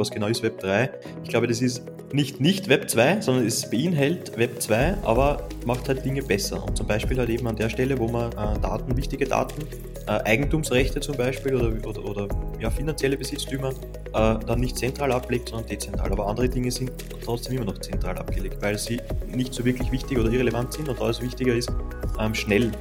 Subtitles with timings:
[0.00, 0.90] was genau ist Web 3.
[1.22, 1.82] Ich glaube, das ist
[2.12, 6.64] nicht nicht Web 2, sondern es beinhaltet Web 2, aber macht halt Dinge besser.
[6.64, 9.62] Und zum Beispiel halt eben an der Stelle, wo man äh, Daten, wichtige Daten,
[10.06, 13.72] äh, Eigentumsrechte zum Beispiel oder, oder, oder ja, finanzielle Besitztümer äh,
[14.12, 16.10] dann nicht zentral ablegt, sondern dezentral.
[16.10, 16.90] Aber andere Dinge sind
[17.24, 21.00] trotzdem immer noch zentral abgelegt, weil sie nicht so wirklich wichtig oder irrelevant sind und
[21.00, 21.70] alles wichtiger ist,
[22.18, 22.72] ähm, schnell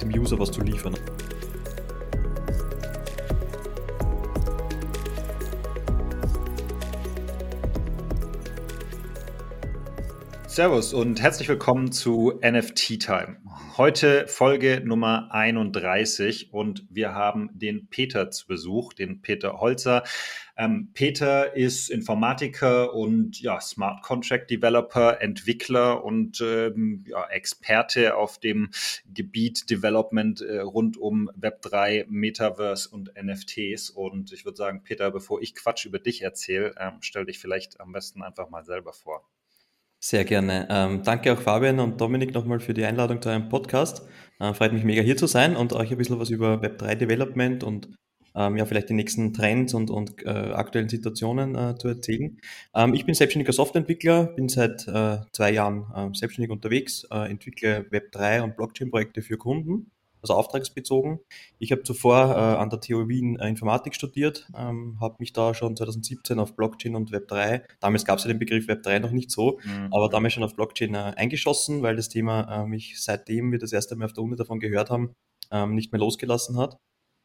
[0.00, 0.94] dem User was zu liefern.
[10.60, 13.38] Servus und herzlich willkommen zu NFT Time.
[13.78, 20.02] Heute Folge Nummer 31 und wir haben den Peter zu Besuch, den Peter Holzer.
[20.58, 28.36] Ähm, Peter ist Informatiker und ja, Smart Contract Developer, Entwickler und ähm, ja, Experte auf
[28.36, 28.68] dem
[29.06, 33.88] Gebiet Development äh, rund um Web3, Metaverse und NFTs.
[33.88, 37.80] Und ich würde sagen, Peter, bevor ich Quatsch über dich erzähle, ähm, stell dich vielleicht
[37.80, 39.24] am besten einfach mal selber vor.
[40.02, 40.66] Sehr gerne.
[40.70, 44.02] Ähm, danke auch Fabian und Dominik nochmal für die Einladung zu eurem Podcast.
[44.38, 47.62] Äh, freut mich mega hier zu sein und euch ein bisschen was über Web3 Development
[47.62, 47.90] und
[48.34, 52.38] ähm, ja, vielleicht die nächsten Trends und, und äh, aktuellen Situationen äh, zu erzählen.
[52.74, 57.82] Ähm, ich bin selbstständiger Softwareentwickler, bin seit äh, zwei Jahren äh, selbstständig unterwegs, äh, entwickle
[57.90, 59.90] Web3 und Blockchain-Projekte für Kunden
[60.22, 61.20] also auftragsbezogen.
[61.58, 65.54] Ich habe zuvor äh, an der TU Wien äh, Informatik studiert, ähm, habe mich da
[65.54, 69.30] schon 2017 auf Blockchain und Web3, damals gab es ja den Begriff Web3 noch nicht
[69.30, 69.88] so, mhm.
[69.92, 73.72] aber damals schon auf Blockchain äh, eingeschossen, weil das Thema äh, mich seitdem wir das
[73.72, 75.14] erste Mal auf der Uni davon gehört haben,
[75.50, 76.76] ähm, nicht mehr losgelassen hat.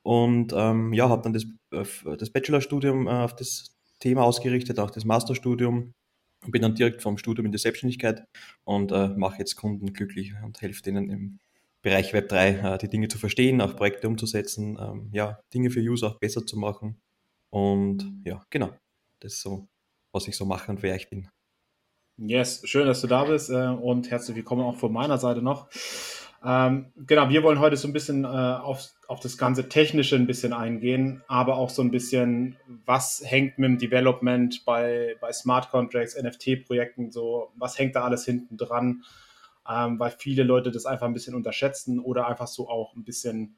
[0.04, 4.92] Und ähm, ja, habe dann das, äh, das Bachelorstudium äh, auf das Thema ausgerichtet, auch
[4.92, 5.94] das Masterstudium
[6.44, 8.26] und bin dann direkt vom Studium in die Selbstständigkeit
[8.66, 11.40] und mache jetzt Kunden glücklich und helfe denen im
[11.86, 15.80] Bereich Web 3 äh, die Dinge zu verstehen, auch Projekte umzusetzen, ähm, ja, Dinge für
[15.80, 17.00] User auch besser zu machen.
[17.52, 18.72] Und ja, genau,
[19.20, 19.68] das ist so,
[20.12, 21.30] was ich so mache und wer ich bin.
[22.18, 25.68] Yes, schön, dass du da bist äh, und herzlich willkommen auch von meiner Seite noch.
[26.44, 30.26] Ähm, genau, wir wollen heute so ein bisschen äh, auf, auf das ganze Technische ein
[30.26, 35.70] bisschen eingehen, aber auch so ein bisschen, was hängt mit dem Development bei, bei Smart
[35.70, 39.04] Contracts, NFT-Projekten so, was hängt da alles hinten dran?
[39.70, 43.56] Ähm, weil viele Leute das einfach ein bisschen unterschätzen oder einfach so auch ein bisschen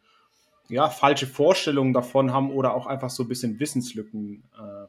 [0.69, 4.87] ja, falsche Vorstellungen davon haben oder auch einfach so ein bisschen Wissenslücken, äh,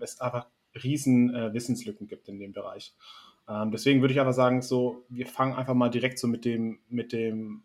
[0.00, 0.46] es einfach
[0.82, 2.94] riesen äh, Wissenslücken gibt in dem Bereich.
[3.48, 6.80] Ähm, deswegen würde ich einfach sagen, so, wir fangen einfach mal direkt so mit dem,
[6.88, 7.62] mit dem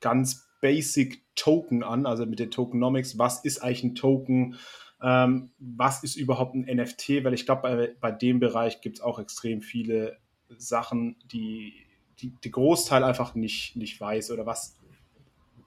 [0.00, 3.18] ganz basic Token an, also mit den Tokenomics.
[3.18, 4.56] Was ist eigentlich ein Token?
[5.02, 7.24] Ähm, was ist überhaupt ein NFT?
[7.24, 10.18] Weil ich glaube, bei, bei dem Bereich gibt es auch extrem viele
[10.58, 11.74] Sachen, die,
[12.20, 14.76] die, die Großteil einfach nicht, nicht weiß oder was.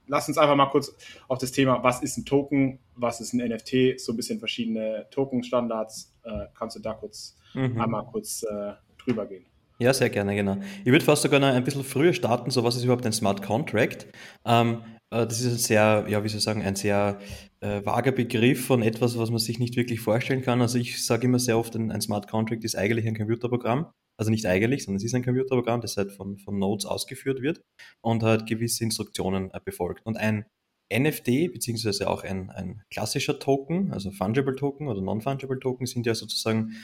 [0.07, 0.93] Lass uns einfach mal kurz
[1.27, 5.07] auf das Thema, was ist ein Token, was ist ein NFT, so ein bisschen verschiedene
[5.11, 6.13] Token-Standards.
[6.23, 7.79] Äh, kannst du da kurz mhm.
[7.79, 9.45] einmal kurz äh, drüber gehen?
[9.79, 10.57] Ja, sehr gerne, genau.
[10.85, 13.41] Ich würde fast sogar noch ein bisschen früher starten, so was ist überhaupt ein Smart
[13.41, 14.07] Contract?
[14.45, 17.19] Ähm, äh, das ist ein sehr, ja, wie soll ich sagen, ein sehr
[17.61, 20.61] äh, vager Begriff von etwas, was man sich nicht wirklich vorstellen kann.
[20.61, 23.87] Also ich sage immer sehr oft, ein, ein Smart Contract ist eigentlich ein Computerprogramm
[24.17, 27.61] also nicht eigentlich, sondern es ist ein Computerprogramm, das halt von, von Nodes ausgeführt wird
[28.01, 30.05] und halt gewisse Instruktionen äh, befolgt.
[30.05, 30.45] Und ein
[30.91, 36.13] NFT, beziehungsweise auch ein, ein klassischer Token, also Fungible Token oder Non-Fungible Token, sind ja
[36.13, 36.75] sozusagen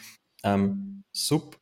[0.43, 1.58] ähm, Sub,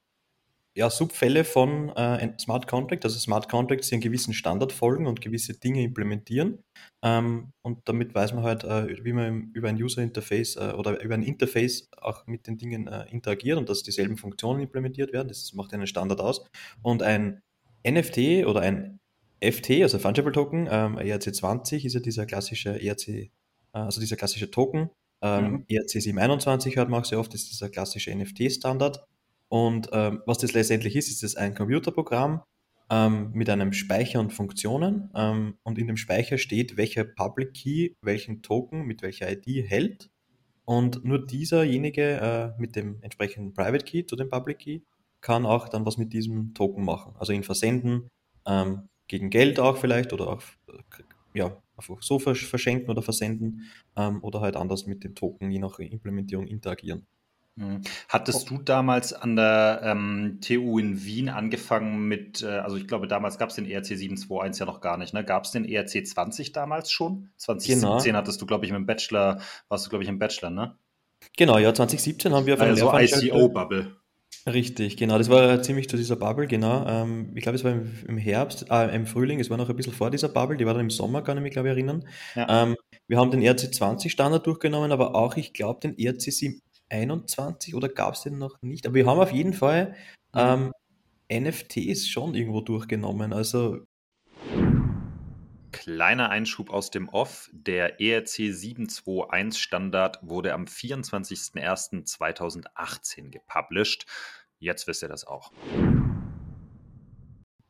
[0.77, 3.03] ja, Subfälle von äh, Smart Contract.
[3.03, 6.59] Also Smart Contracts, die einen gewissen Standard folgen und gewisse Dinge implementieren.
[7.03, 11.01] Ähm, und damit weiß man halt, äh, wie man über ein User Interface äh, oder
[11.01, 15.27] über ein Interface auch mit den Dingen äh, interagiert und dass dieselben Funktionen implementiert werden.
[15.29, 16.45] Das macht einen Standard aus.
[16.83, 17.41] Und ein
[17.83, 18.99] NFT oder ein
[19.41, 23.29] FT, also Fungible Token, ähm, ERC20 ist ja dieser klassische ERC, äh,
[23.71, 24.91] also dieser klassische Token.
[25.23, 25.65] Ähm, mhm.
[25.69, 29.07] ERC 721 hört man auch sehr oft, das ist dieser klassische NFT-Standard.
[29.49, 32.41] Und ähm, was das letztendlich ist, ist es ein Computerprogramm
[32.89, 35.09] ähm, mit einem Speicher und Funktionen.
[35.15, 40.09] Ähm, und in dem Speicher steht, welcher Public Key welchen Token mit welcher ID hält.
[40.65, 44.81] Und nur dieserjenige äh, mit dem entsprechenden Private Key zu dem Public Key
[45.21, 47.15] kann auch dann was mit diesem Token machen.
[47.17, 48.09] Also ihn versenden,
[48.45, 50.43] ähm, gegen Geld auch vielleicht oder auch
[51.33, 55.79] ja, einfach so verschenken oder versenden ähm, oder halt anders mit dem Token je nach
[55.79, 57.07] Implementierung interagieren.
[57.57, 57.81] Mhm.
[58.07, 58.56] Hattest oh.
[58.56, 63.39] du damals an der ähm, TU in Wien angefangen mit, äh, also ich glaube, damals
[63.39, 65.25] gab es den ERC 721 ja noch gar nicht, ne?
[65.25, 67.31] Gab es den ERC 20 damals schon?
[67.38, 68.19] 2017 genau.
[68.19, 70.77] hattest du, glaube ich, im Bachelor, warst du, glaube ich, im Bachelor, ne?
[71.36, 73.98] Genau, ja, 2017 haben wir auf also einer also ICO-Bubble.
[74.45, 75.18] Richtig, genau.
[75.18, 76.86] Das war ziemlich zu dieser Bubble, genau.
[76.88, 79.75] Ähm, ich glaube, es war im, im Herbst, äh, im Frühling, es war noch ein
[79.75, 82.07] bisschen vor dieser Bubble, die war dann im Sommer, kann ich mich, glaube ich, erinnern.
[82.36, 82.63] Ja.
[82.63, 82.77] Ähm,
[83.07, 88.24] wir haben den RC20-Standard durchgenommen, aber auch, ich glaube, den RC7, 21 oder gab es
[88.24, 88.86] den noch nicht?
[88.86, 89.95] Aber wir haben auf jeden Fall
[90.34, 90.72] mhm.
[91.30, 93.34] ähm, NFTs schon irgendwo durchgenommen.
[93.34, 93.80] Also
[95.72, 97.50] Kleiner Einschub aus dem Off.
[97.51, 104.06] Der ERC 721 Standard wurde am 24.01.2018 gepublished.
[104.60, 105.51] Jetzt wisst ihr das auch.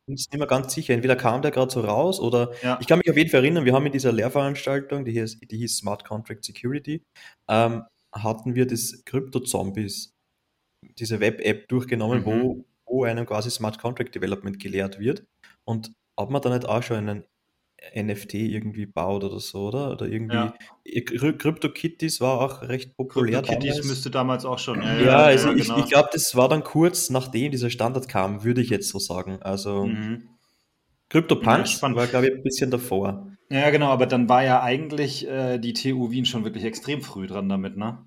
[0.06, 0.94] Ich bin mir ganz sicher.
[0.94, 2.78] Entweder kam der gerade so raus oder ja.
[2.80, 5.58] ich kann mich auf jeden Fall erinnern, wir haben in dieser Lehrveranstaltung, die hieß, die
[5.58, 7.04] hieß Smart Contract Security,
[7.48, 7.82] ähm,
[8.12, 10.14] hatten wir das Crypto-Zombies,
[10.98, 12.24] diese Web-App durchgenommen, mhm.
[12.24, 15.24] wo, wo einem quasi Smart Contract Development gelehrt wird.
[15.64, 17.24] Und ob man da nicht auch schon einen
[17.94, 19.92] NFT irgendwie baut oder so, oder?
[19.92, 20.34] Oder irgendwie.
[20.34, 20.54] Ja.
[20.84, 23.42] CryptoKitties war auch recht populär.
[23.42, 24.82] CryptoKitties müsste damals auch schon.
[24.82, 25.78] Ja, ja also ich, genau.
[25.78, 29.38] ich glaube, das war dann kurz nachdem dieser Standard kam, würde ich jetzt so sagen.
[29.42, 30.28] Also mhm.
[31.10, 33.30] CryptoPunch ja, war, glaube ich, ein bisschen davor.
[33.50, 37.26] Ja, genau, aber dann war ja eigentlich äh, die TU Wien schon wirklich extrem früh
[37.26, 37.98] dran damit, ne?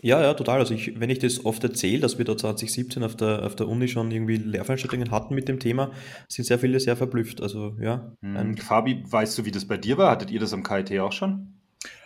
[0.00, 0.58] Ja, ja, total.
[0.58, 3.68] Also ich, wenn ich das oft erzähle, dass wir da 2017 auf der, auf der
[3.68, 5.92] Uni schon irgendwie Lehrveranstaltungen hatten mit dem Thema,
[6.28, 7.42] sind sehr viele sehr verblüfft.
[7.42, 8.12] Also ja.
[8.22, 8.56] Hm.
[8.56, 10.10] Fabi, weißt du, wie das bei dir war?
[10.10, 11.54] Hattet ihr das am KIT auch schon?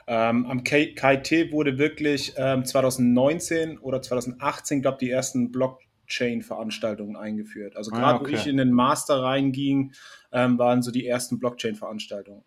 [0.08, 7.76] Ähm, am KIT wurde wirklich ähm, 2019 oder 2018, glaube ich, die ersten Blockchain-Veranstaltungen eingeführt.
[7.76, 8.32] Also gerade ah, okay.
[8.32, 9.92] wo ich in den Master reinging,
[10.32, 12.42] ähm, waren so die ersten Blockchain-Veranstaltungen.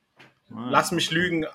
[0.53, 1.45] Ah, Lass mich lügen,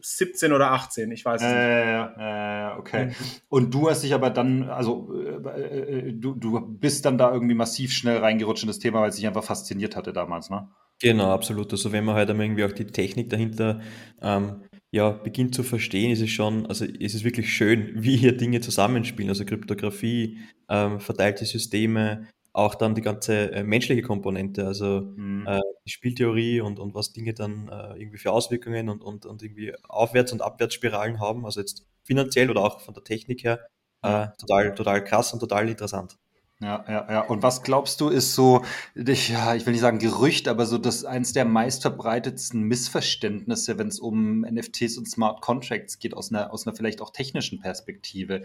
[0.00, 2.16] 17 oder 18, ich weiß es äh, nicht.
[2.18, 3.12] Ja, äh, okay.
[3.48, 7.54] Und du hast dich aber dann, also äh, äh, du, du bist dann da irgendwie
[7.54, 10.68] massiv schnell reingerutscht in das Thema, weil es dich einfach fasziniert hatte damals, ne?
[11.00, 11.70] Genau, absolut.
[11.72, 13.80] Also wenn man halt einmal irgendwie auch die Technik dahinter
[14.20, 18.36] ähm, ja, beginnt zu verstehen, ist es schon, also ist es wirklich schön, wie hier
[18.36, 19.28] Dinge zusammenspielen.
[19.28, 22.26] Also Kryptographie, ähm, verteilte Systeme,
[22.58, 25.46] auch dann die ganze äh, menschliche Komponente, also mhm.
[25.46, 29.42] äh, die Spieltheorie und, und was Dinge dann äh, irgendwie für Auswirkungen und, und, und
[29.42, 33.60] irgendwie Aufwärts- und Abwärtsspiralen haben, also jetzt finanziell oder auch von der Technik her,
[34.02, 36.18] äh, total, total krass und total interessant.
[36.60, 37.20] Ja, ja, ja.
[37.20, 38.64] Und was glaubst du, ist so,
[38.96, 43.86] ich, ja, ich will nicht sagen Gerücht, aber so das eins der meistverbreitetsten Missverständnisse, wenn
[43.86, 48.42] es um NFTs und Smart Contracts geht, aus einer, aus einer vielleicht auch technischen Perspektive.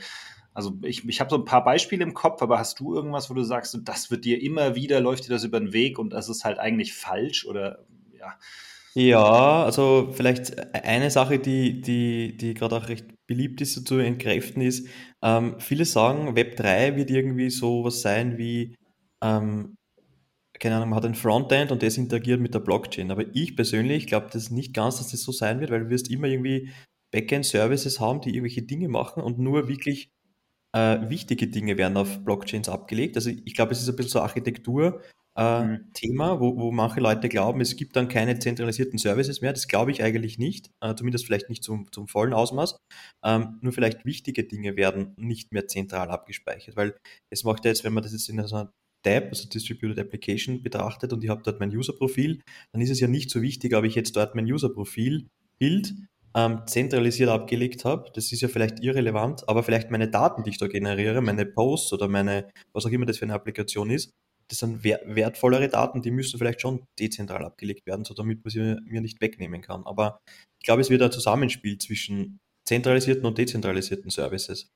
[0.54, 3.34] Also ich, ich habe so ein paar Beispiele im Kopf, aber hast du irgendwas, wo
[3.34, 6.30] du sagst, das wird dir immer wieder, läuft dir das über den Weg und das
[6.30, 7.80] ist halt eigentlich falsch oder
[8.20, 8.38] ja?
[8.94, 13.98] Ja, also vielleicht eine Sache, die, die, die gerade auch recht beliebt ist, so zu
[13.98, 14.88] entkräften ist,
[15.22, 18.76] ähm, viele sagen, Web 3 wird irgendwie so was sein wie,
[19.24, 19.76] ähm,
[20.60, 23.12] keine Ahnung, man hat ein Frontend und das interagiert mit der Blockchain.
[23.12, 26.10] Aber ich persönlich glaube das nicht ganz, dass das so sein wird, weil du wirst
[26.10, 26.72] immer irgendwie
[27.12, 30.12] Backend-Services haben, die irgendwelche Dinge machen und nur wirklich
[30.74, 33.16] äh, wichtige Dinge werden auf Blockchains abgelegt.
[33.16, 35.02] Also ich glaube, es ist ein bisschen so Architektur,
[35.38, 35.94] äh, mhm.
[35.94, 39.54] Thema, wo, wo manche Leute glauben, es gibt dann keine zentralisierten Services mehr.
[39.54, 42.78] Das glaube ich eigentlich nicht, äh, zumindest vielleicht nicht zum, zum vollen Ausmaß.
[43.24, 46.96] Ähm, nur vielleicht wichtige Dinge werden nicht mehr zentral abgespeichert, weil
[47.30, 48.72] es macht ja jetzt, wenn man das jetzt in so einer
[49.04, 52.42] Tab, also Distributed Application, betrachtet und ich habe dort mein User-Profil,
[52.72, 55.94] dann ist es ja nicht so wichtig, ob ich jetzt dort mein User-Profil-Bild
[56.36, 58.10] ähm, zentralisiert abgelegt habe.
[58.14, 61.94] Das ist ja vielleicht irrelevant, aber vielleicht meine Daten, die ich da generiere, meine Posts
[61.94, 64.12] oder meine, was auch immer das für eine Applikation ist,
[64.50, 68.78] das sind wertvollere Daten, die müssen vielleicht schon dezentral abgelegt werden, so damit man sie
[68.86, 69.86] mir nicht wegnehmen kann.
[69.86, 70.20] Aber
[70.60, 74.70] ich glaube, es wird ein Zusammenspiel zwischen zentralisierten und dezentralisierten Services.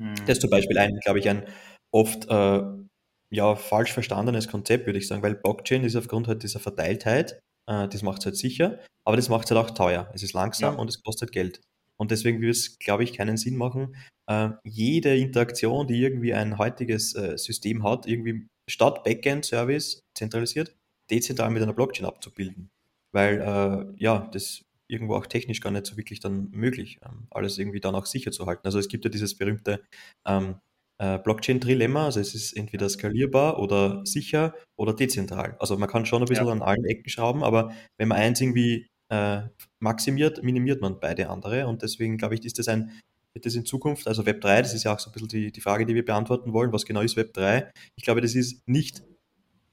[0.00, 0.14] Mhm.
[0.26, 1.46] Das ist zum Beispiel ein, glaube ich, ein
[1.92, 2.62] oft äh,
[3.32, 7.88] ja, falsch verstandenes Konzept, würde ich sagen, weil Blockchain ist aufgrund halt dieser Verteiltheit, äh,
[7.88, 10.10] das macht es halt sicher, aber das macht es halt auch teuer.
[10.14, 10.80] Es ist langsam ja.
[10.80, 11.60] und es kostet Geld.
[11.98, 13.96] Und deswegen würde es, glaube ich, keinen Sinn machen,
[14.28, 20.76] äh, jede Interaktion, die irgendwie ein heutiges äh, System hat, irgendwie statt Backend-Service zentralisiert,
[21.10, 22.70] dezentral mit einer Blockchain abzubilden.
[23.12, 27.58] Weil äh, ja, das irgendwo auch technisch gar nicht so wirklich dann möglich, ähm, alles
[27.58, 28.66] irgendwie dann auch sicher zu halten.
[28.66, 29.82] Also es gibt ja dieses berühmte
[30.26, 30.56] ähm,
[30.98, 35.56] äh, Blockchain-Trilemma, also es ist entweder skalierbar oder sicher oder dezentral.
[35.58, 36.52] Also man kann schon ein bisschen ja.
[36.52, 39.42] an allen Ecken schrauben, aber wenn man eins irgendwie äh,
[39.80, 42.92] maximiert, minimiert man beide andere und deswegen glaube ich, ist das ein
[43.34, 45.52] wird das in Zukunft, also Web 3, das ist ja auch so ein bisschen die,
[45.52, 47.70] die Frage, die wir beantworten wollen, was genau ist Web 3?
[47.96, 49.02] Ich glaube, das ist nicht,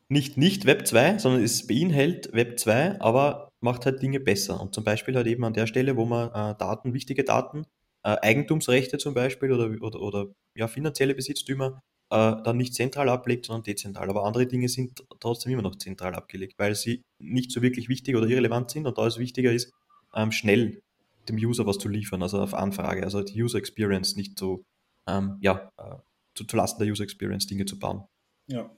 [0.08, 4.60] nicht, nicht Web 2, sondern es beinhaltet Web 2, aber macht halt Dinge besser.
[4.60, 7.66] Und zum Beispiel halt eben an der Stelle, wo man äh, Daten, wichtige Daten,
[8.04, 13.46] äh, Eigentumsrechte zum Beispiel oder, oder, oder ja, finanzielle Besitztümer äh, dann nicht zentral ablegt,
[13.46, 14.10] sondern dezentral.
[14.10, 18.16] Aber andere Dinge sind trotzdem immer noch zentral abgelegt, weil sie nicht so wirklich wichtig
[18.16, 19.72] oder irrelevant sind und da es wichtiger ist,
[20.16, 20.82] ähm, schnell
[21.30, 24.66] dem User was zu liefern, also auf Anfrage, also die User Experience nicht so,
[25.08, 25.96] ähm, ja, äh,
[26.36, 28.04] zu, zu Lasten der User Experience Dinge zu bauen.
[28.48, 28.70] Ja.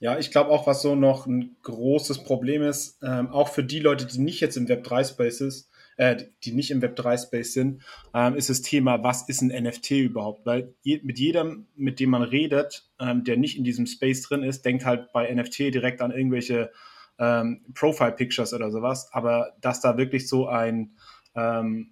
[0.00, 3.80] Ja, ich glaube auch, was so noch ein großes Problem ist, ähm, auch für die
[3.80, 5.68] Leute, die nicht jetzt im Web3-Space
[5.98, 7.82] äh, die nicht im Web3-Space sind,
[8.14, 10.46] ähm, ist das Thema, was ist ein NFT überhaupt?
[10.46, 14.42] Weil je, mit jedem, mit dem man redet, ähm, der nicht in diesem Space drin
[14.42, 16.70] ist, denkt halt bei NFT direkt an irgendwelche
[17.18, 19.08] ähm, Profile-Pictures oder sowas.
[19.12, 20.92] Aber dass da wirklich so ein,
[21.38, 21.90] ähm,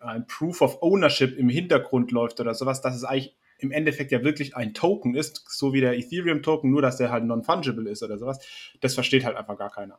[0.00, 4.22] ein Proof of Ownership im Hintergrund läuft oder sowas, dass es eigentlich im Endeffekt ja
[4.22, 8.16] wirklich ein Token ist, so wie der Ethereum-Token, nur dass der halt non-fungible ist oder
[8.16, 8.38] sowas,
[8.80, 9.98] das versteht halt einfach gar keiner.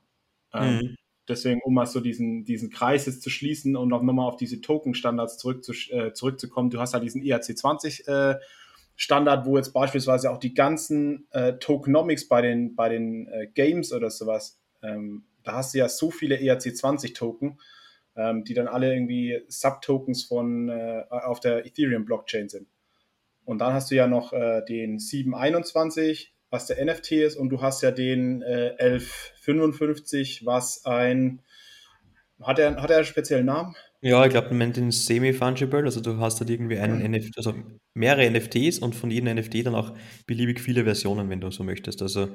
[0.54, 0.96] Ähm, mhm.
[1.28, 4.62] Deswegen, um mal so diesen, diesen Kreis jetzt zu schließen und auch nochmal auf diese
[4.62, 8.40] Token-Standards zurück äh, zurückzukommen, du hast halt diesen ERC20 äh,
[9.46, 14.10] wo jetzt beispielsweise auch die ganzen äh, Tokenomics bei den, bei den äh, Games oder
[14.10, 17.60] sowas, ähm, da hast du ja so viele ERC20-Token,
[18.20, 22.68] ähm, die dann alle irgendwie Subtokens von äh, auf der Ethereum-Blockchain sind.
[23.46, 27.62] Und dann hast du ja noch äh, den 721, was der NFT ist, und du
[27.62, 31.42] hast ja den äh, 1155, was ein.
[32.42, 33.76] Hat er, hat er einen speziellen Namen?
[34.02, 35.84] Ja, ich glaube, man nennt ihn semi-fungible.
[35.84, 37.12] Also du hast halt irgendwie einen mhm.
[37.12, 37.54] NFT, also
[37.94, 39.94] mehrere NFTs und von jedem NFT dann auch
[40.26, 42.02] beliebig viele Versionen, wenn du so möchtest.
[42.02, 42.30] Also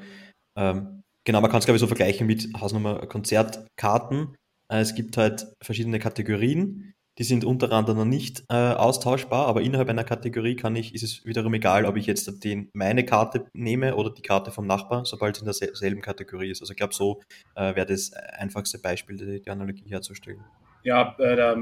[0.57, 4.37] ähm, genau, man kann es glaube ich so vergleichen mit Hausnummer Konzertkarten.
[4.69, 9.89] Äh, es gibt halt verschiedene Kategorien die sind untereinander noch nicht äh, austauschbar, aber innerhalb
[9.89, 13.95] einer Kategorie kann ich, ist es wiederum egal, ob ich jetzt den, meine Karte nehme
[13.95, 16.61] oder die Karte vom Nachbar, sobald es in derselben Kategorie ist.
[16.61, 17.23] Also ich glaube, so
[17.55, 20.45] äh, wäre das einfachste Beispiel, die, die Analogie herzustellen.
[20.83, 21.57] Ja, äh,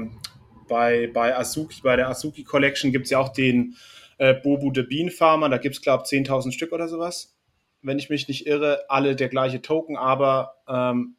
[0.67, 3.75] bei, bei Azuki, bei der Azuki Collection gibt es ja auch den
[4.17, 7.35] äh, Bobu the Bean Farmer, da gibt es, glaube ich, 10.000 Stück oder sowas.
[7.83, 11.17] Wenn ich mich nicht irre, alle der gleiche Token, aber ähm,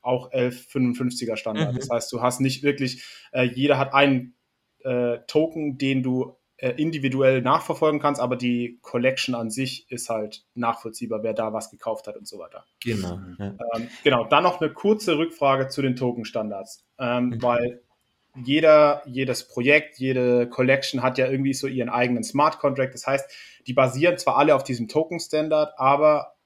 [0.00, 1.72] auch 1155er Standard.
[1.72, 1.78] Mhm.
[1.78, 4.34] Das heißt, du hast nicht wirklich, äh, jeder hat einen
[4.84, 10.44] äh, Token, den du äh, individuell nachverfolgen kannst, aber die Collection an sich ist halt
[10.54, 12.64] nachvollziehbar, wer da was gekauft hat und so weiter.
[12.82, 13.20] Genau.
[13.38, 13.54] Ja.
[13.74, 17.42] Ähm, genau, dann noch eine kurze Rückfrage zu den Token-Standards, ähm, mhm.
[17.42, 17.82] weil
[18.44, 22.94] jeder, jedes Projekt, jede Collection hat ja irgendwie so ihren eigenen Smart Contract.
[22.94, 23.30] Das heißt,
[23.66, 26.37] die basieren zwar alle auf diesem Token-Standard, aber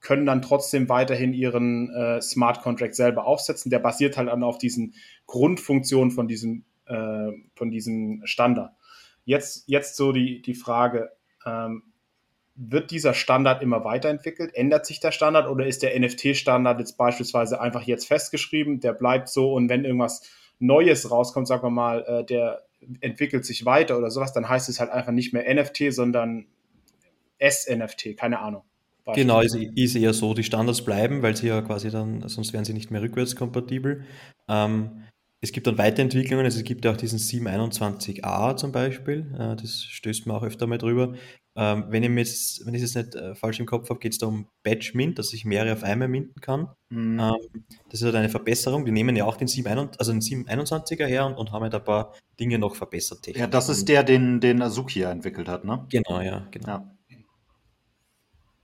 [0.00, 3.70] können dann trotzdem weiterhin ihren äh, Smart Contract selber aufsetzen.
[3.70, 4.94] Der basiert halt dann auf diesen
[5.26, 8.72] Grundfunktionen von diesem, äh, von diesem Standard.
[9.24, 11.10] Jetzt, jetzt so die, die Frage,
[11.44, 11.82] ähm,
[12.54, 14.54] wird dieser Standard immer weiterentwickelt?
[14.54, 18.80] Ändert sich der Standard oder ist der NFT-Standard jetzt beispielsweise einfach jetzt festgeschrieben?
[18.80, 20.22] Der bleibt so und wenn irgendwas
[20.58, 22.66] Neues rauskommt, sagen wir mal, äh, der
[23.00, 26.46] entwickelt sich weiter oder sowas, dann heißt es halt einfach nicht mehr NFT, sondern
[27.38, 28.62] S-NFT, keine Ahnung.
[29.14, 32.64] Genau, ist, ist eher so, die Standards bleiben, weil sie ja quasi dann, sonst wären
[32.64, 34.04] sie nicht mehr rückwärtskompatibel.
[34.48, 35.04] Ähm,
[35.42, 39.82] es gibt dann Weiterentwicklungen, also es gibt ja auch diesen 721a zum Beispiel, äh, das
[39.82, 41.14] stößt man auch öfter mal drüber.
[41.56, 44.12] Ähm, wenn, ich jetzt, wenn ich es jetzt nicht äh, falsch im Kopf habe, geht
[44.12, 46.68] es da um Batch Mint, dass ich mehrere auf einmal minten kann.
[46.90, 47.18] Mhm.
[47.18, 48.84] Ähm, das ist halt eine Verbesserung.
[48.84, 51.84] Die nehmen ja auch den 721, also den 721er her und, und haben halt ein
[51.84, 53.26] paar Dinge noch verbessert.
[53.36, 55.86] Ja, das ist der, den, den Azuki entwickelt hat, ne?
[55.90, 56.68] Genau, ja, genau.
[56.68, 56.96] Ja.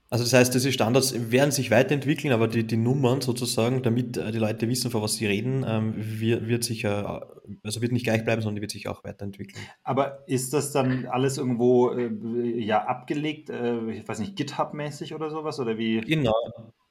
[0.09, 4.31] Also das heißt, diese Standards werden sich weiterentwickeln, aber die, die Nummern sozusagen, damit äh,
[4.31, 7.27] die Leute wissen, vor was sie reden, ähm, wird, wird sicher,
[7.63, 9.61] also wird nicht gleich bleiben, sondern die wird sich auch weiterentwickeln.
[9.83, 12.09] Aber ist das dann alles irgendwo äh,
[12.63, 15.59] ja abgelegt, äh, ich weiß nicht, GitHub-mäßig oder sowas?
[15.59, 15.99] Oder wie?
[16.01, 16.33] Genau.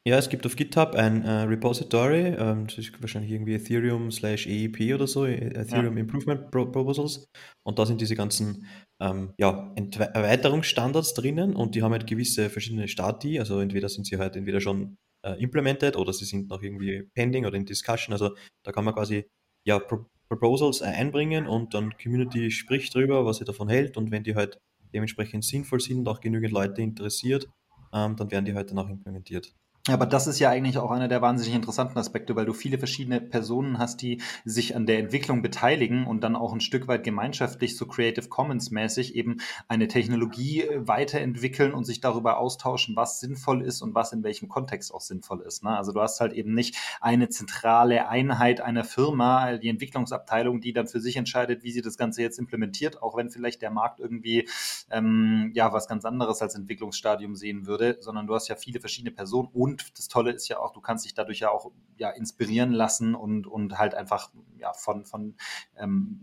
[0.06, 4.46] Ja, es gibt auf GitHub ein äh, Repository, ähm, das ist wahrscheinlich irgendwie Ethereum slash
[4.46, 6.00] EEP oder so, Ethereum ja.
[6.02, 7.26] Improvement Pro Proposals.
[7.64, 8.68] Und da sind diese ganzen
[9.00, 14.16] ähm, ja, Erweiterungsstandards drinnen und die haben halt gewisse verschiedene Stati, also entweder sind sie
[14.16, 18.12] halt entweder schon äh, implemented oder sie sind noch irgendwie pending oder in Discussion.
[18.12, 19.26] Also da kann man quasi
[19.64, 24.22] ja Pro Proposals einbringen und dann Community spricht drüber, was sie davon hält und wenn
[24.22, 24.58] die halt
[24.94, 27.48] dementsprechend sinnvoll sind und auch genügend Leute interessiert,
[27.92, 29.52] ähm, dann werden die halt dann auch implementiert.
[29.88, 33.20] Aber das ist ja eigentlich auch einer der wahnsinnig interessanten Aspekte, weil du viele verschiedene
[33.20, 37.76] Personen hast, die sich an der Entwicklung beteiligen und dann auch ein Stück weit gemeinschaftlich,
[37.76, 39.36] so Creative Commons mäßig, eben
[39.68, 44.48] eine Technologie äh, weiterentwickeln und sich darüber austauschen, was sinnvoll ist und was in welchem
[44.48, 45.62] Kontext auch sinnvoll ist.
[45.62, 45.70] Ne?
[45.70, 50.88] Also du hast halt eben nicht eine zentrale Einheit einer Firma, die Entwicklungsabteilung, die dann
[50.88, 54.48] für sich entscheidet, wie sie das Ganze jetzt implementiert, auch wenn vielleicht der Markt irgendwie
[54.90, 59.12] ähm, ja was ganz anderes als Entwicklungsstadium sehen würde, sondern du hast ja viele verschiedene
[59.14, 62.10] Personen und und das Tolle ist ja auch, du kannst dich dadurch ja auch ja,
[62.10, 65.36] inspirieren lassen und, und halt einfach ja, von, von
[65.76, 66.20] ähm,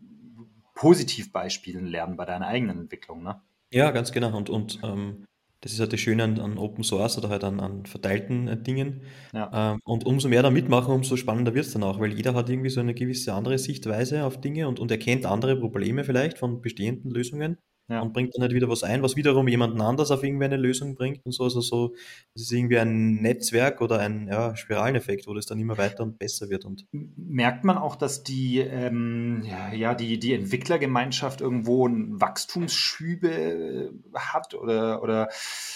[0.75, 3.23] Positivbeispielen lernen bei deiner eigenen Entwicklung.
[3.23, 3.41] Ne?
[3.71, 4.35] Ja, ganz genau.
[4.35, 5.25] Und, und ähm,
[5.61, 8.61] das ist halt das Schöne an, an Open Source oder halt an, an verteilten äh,
[8.61, 9.01] Dingen.
[9.33, 9.73] Ja.
[9.73, 12.49] Ähm, und umso mehr da mitmachen, umso spannender wird es dann auch, weil jeder hat
[12.49, 16.61] irgendwie so eine gewisse andere Sichtweise auf Dinge und, und erkennt andere Probleme vielleicht von
[16.61, 18.01] bestehenden Lösungen ja.
[18.01, 20.95] und bringt dann halt wieder was ein, was wiederum jemanden anders auf irgendwie eine Lösung
[20.95, 21.43] bringt und so.
[21.43, 21.93] Also so,
[22.33, 26.19] das ist irgendwie ein Netzwerk oder ein ja, Spiraleneffekt, wo das dann immer weiter und
[26.19, 26.65] besser wird.
[26.65, 33.89] Und Merkt man auch, dass die, ähm, ja, die, die Entwicklergemeinschaft irgendwo ein Wachstumsschübe äh,
[34.15, 35.29] hat oder, oder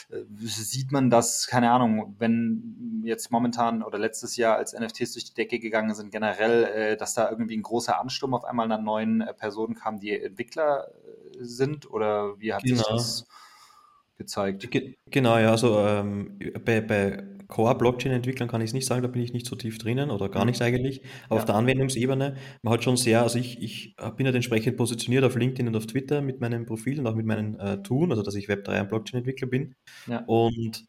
[0.10, 5.26] äh, sieht man das, keine Ahnung, wenn jetzt momentan oder letztes Jahr als NFTs durch
[5.26, 8.84] die Decke gegangen sind, generell, äh, dass da irgendwie ein großer Ansturm auf einmal an
[8.84, 12.78] neuen äh, Personen kam, die Entwickler äh, sind oder wie hat genau.
[12.78, 13.28] sich das
[14.18, 14.70] gezeigt?
[14.72, 19.22] Ge genau, ja, also ähm, bei, bei Core-Blockchain-Entwicklern kann ich es nicht sagen, da bin
[19.22, 20.52] ich nicht so tief drinnen oder gar mhm.
[20.52, 21.02] nicht eigentlich.
[21.26, 21.42] Aber ja.
[21.42, 25.36] auf der Anwendungsebene, man hat schon sehr, also ich, ich bin halt entsprechend positioniert auf
[25.36, 28.36] LinkedIn und auf Twitter mit meinem Profil und auch mit meinen äh, Tun, also dass
[28.36, 29.76] ich Web3 und Blockchain-Entwickler bin.
[30.08, 30.24] Ja.
[30.26, 30.86] Und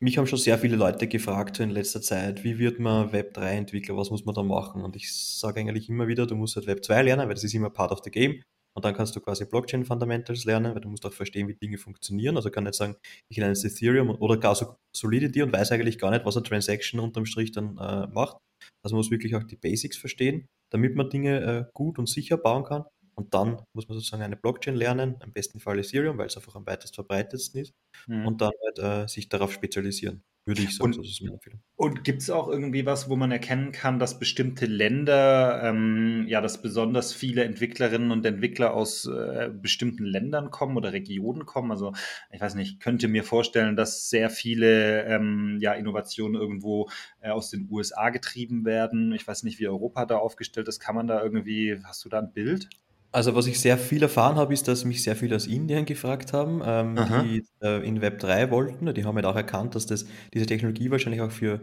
[0.00, 4.10] mich haben schon sehr viele Leute gefragt in letzter Zeit, wie wird man Web3-Entwickler, was
[4.10, 4.82] muss man da machen?
[4.82, 7.70] Und ich sage eigentlich immer wieder, du musst halt Web2 lernen, weil das ist immer
[7.70, 8.42] part of the game.
[8.78, 11.78] Und dann kannst du quasi Blockchain Fundamentals lernen, weil du musst auch verstehen, wie Dinge
[11.78, 12.36] funktionieren.
[12.36, 12.94] Also kann nicht sagen,
[13.28, 16.44] ich lerne jetzt Ethereum oder gar so Solidity und weiß eigentlich gar nicht, was eine
[16.44, 18.36] Transaction unterm Strich dann äh, macht.
[18.84, 22.36] Also man muss wirklich auch die Basics verstehen, damit man Dinge äh, gut und sicher
[22.36, 22.84] bauen kann.
[23.16, 26.54] Und dann muss man sozusagen eine Blockchain lernen, im besten Fall Ethereum, weil es einfach
[26.54, 27.72] am weitest verbreitetsten ist.
[28.06, 28.28] Mhm.
[28.28, 30.86] Und dann halt, äh, sich darauf spezialisieren würde ich sagen.
[30.86, 31.60] Und, das ist meine Empfehlung.
[31.76, 36.40] Und gibt es auch irgendwie was, wo man erkennen kann, dass bestimmte Länder, ähm, ja,
[36.40, 41.70] dass besonders viele Entwicklerinnen und Entwickler aus äh, bestimmten Ländern kommen oder Regionen kommen?
[41.70, 41.92] Also,
[42.32, 46.88] ich weiß nicht, ich könnte mir vorstellen, dass sehr viele ähm, ja, Innovationen irgendwo
[47.20, 49.12] äh, aus den USA getrieben werden.
[49.12, 50.80] Ich weiß nicht, wie Europa da aufgestellt ist.
[50.80, 52.68] Kann man da irgendwie, hast du da ein Bild?
[53.10, 56.32] Also was ich sehr viel erfahren habe, ist, dass mich sehr viele aus Indien gefragt
[56.32, 58.92] haben, ähm, die äh, in Web 3 wollten.
[58.94, 61.62] Die haben halt auch erkannt, dass das, diese Technologie wahrscheinlich auch für,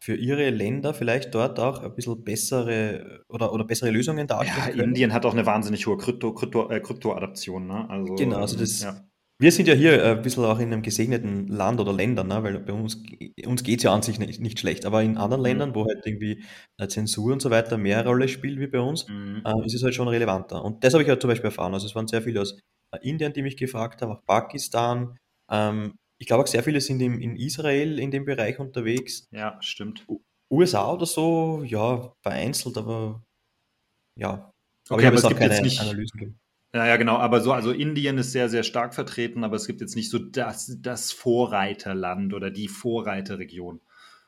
[0.00, 4.84] für ihre Länder vielleicht dort auch ein bisschen bessere oder, oder bessere Lösungen darstellen Ja,
[4.84, 7.66] Indien hat auch eine wahnsinnig hohe Krypto, Krypto, äh, Kryptoadaption.
[7.66, 7.90] Ne?
[7.90, 9.00] Also, genau, also das, ja.
[9.40, 12.42] Wir sind ja hier äh, ein bisschen auch in einem gesegneten Land oder Ländern, ne?
[12.42, 13.02] weil bei uns,
[13.44, 15.46] uns geht es ja an sich nicht, nicht schlecht, aber in anderen mhm.
[15.46, 16.44] Ländern, wo halt irgendwie
[16.78, 19.42] äh, Zensur und so weiter mehr Rolle spielt wie bei uns, mhm.
[19.44, 20.64] äh, ist es halt schon relevanter.
[20.64, 21.74] Und das habe ich halt zum Beispiel erfahren.
[21.74, 22.58] Also es waren sehr viele aus
[22.92, 25.16] äh, Indien, die mich gefragt haben, auch Pakistan.
[25.50, 29.26] Ähm, ich glaube auch sehr viele sind im, in Israel in dem Bereich unterwegs.
[29.32, 30.06] Ja, stimmt.
[30.48, 33.24] USA oder so, ja, vereinzelt, aber
[34.16, 34.52] ja.
[34.88, 36.38] Aber okay, ich habe jetzt auch keine Analysen gegeben.
[36.74, 37.18] Ja, ja, genau.
[37.18, 40.18] Aber so, also Indien ist sehr, sehr stark vertreten, aber es gibt jetzt nicht so
[40.18, 43.80] das, das Vorreiterland oder die Vorreiterregion.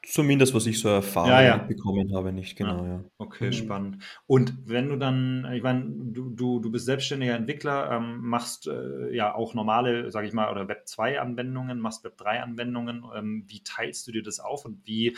[0.06, 1.56] Zumindest, was ich so erfahren ja, ja.
[1.56, 2.90] bekommen habe, nicht genau, ja.
[2.90, 3.04] ja.
[3.18, 3.52] Okay, mhm.
[3.52, 4.04] spannend.
[4.28, 9.12] Und wenn du dann, ich meine, du, du, du bist selbstständiger Entwickler, ähm, machst äh,
[9.12, 13.02] ja auch normale, sage ich mal, oder Web 2-Anwendungen, machst Web 3-Anwendungen.
[13.16, 15.16] Ähm, wie teilst du dir das auf und wie,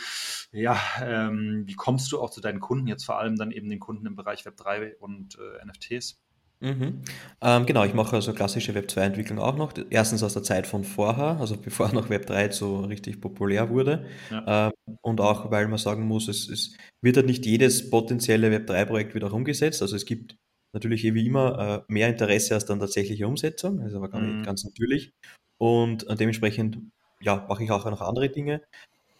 [0.51, 3.79] ja, ähm, wie kommst du auch zu deinen Kunden, jetzt vor allem dann eben den
[3.79, 6.19] Kunden im Bereich Web 3 und äh, NFTs?
[6.61, 7.01] Mhm.
[7.41, 9.73] Ähm, genau, ich mache also klassische Web2-Entwicklung auch noch.
[9.89, 14.05] Erstens aus der Zeit von vorher, also bevor noch Web3 so richtig populär wurde.
[14.29, 14.67] Ja.
[14.67, 19.15] Ähm, und auch, weil man sagen muss, es, es wird halt nicht jedes potenzielle Web3-Projekt
[19.15, 19.81] wieder umgesetzt.
[19.81, 20.35] Also es gibt
[20.73, 23.77] natürlich eh wie immer äh, mehr Interesse als dann tatsächliche Umsetzung.
[23.77, 24.43] Das ist aber mhm.
[24.43, 25.11] ganz natürlich.
[25.57, 26.79] Und äh, dementsprechend
[27.21, 28.61] ja, mache ich auch noch andere Dinge.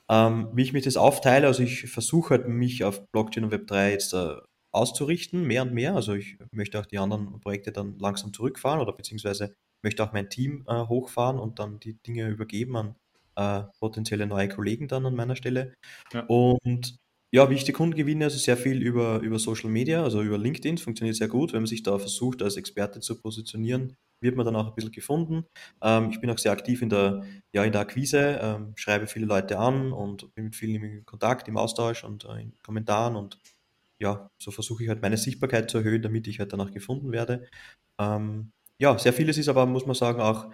[0.10, 3.90] Ähm, wie ich mich das aufteile, also ich versuche halt mich auf Blockchain und Web3
[3.90, 4.36] jetzt äh,
[4.72, 5.96] auszurichten, mehr und mehr.
[5.96, 10.30] Also ich möchte auch die anderen Projekte dann langsam zurückfahren oder beziehungsweise möchte auch mein
[10.30, 12.96] Team äh, hochfahren und dann die Dinge übergeben an
[13.36, 15.74] äh, potenzielle neue Kollegen dann an meiner Stelle.
[16.14, 16.26] Ja.
[16.26, 16.98] Und
[17.32, 20.38] ja, wie ich die Kunden gewinne, also sehr viel über, über Social Media, also über
[20.38, 21.54] LinkedIn, funktioniert sehr gut.
[21.54, 24.92] Wenn man sich da versucht, als Experte zu positionieren, wird man dann auch ein bisschen
[24.92, 25.46] gefunden.
[25.82, 29.28] Ähm, ich bin auch sehr aktiv in der, ja, in der Akquise, ähm, schreibe viele
[29.28, 33.40] Leute an und bin mit vielen in Kontakt, im Austausch und äh, in Kommentaren und
[34.00, 37.48] ja, so versuche ich halt meine Sichtbarkeit zu erhöhen, damit ich halt danach gefunden werde.
[38.00, 40.50] Ähm, ja, sehr vieles ist aber, muss man sagen, auch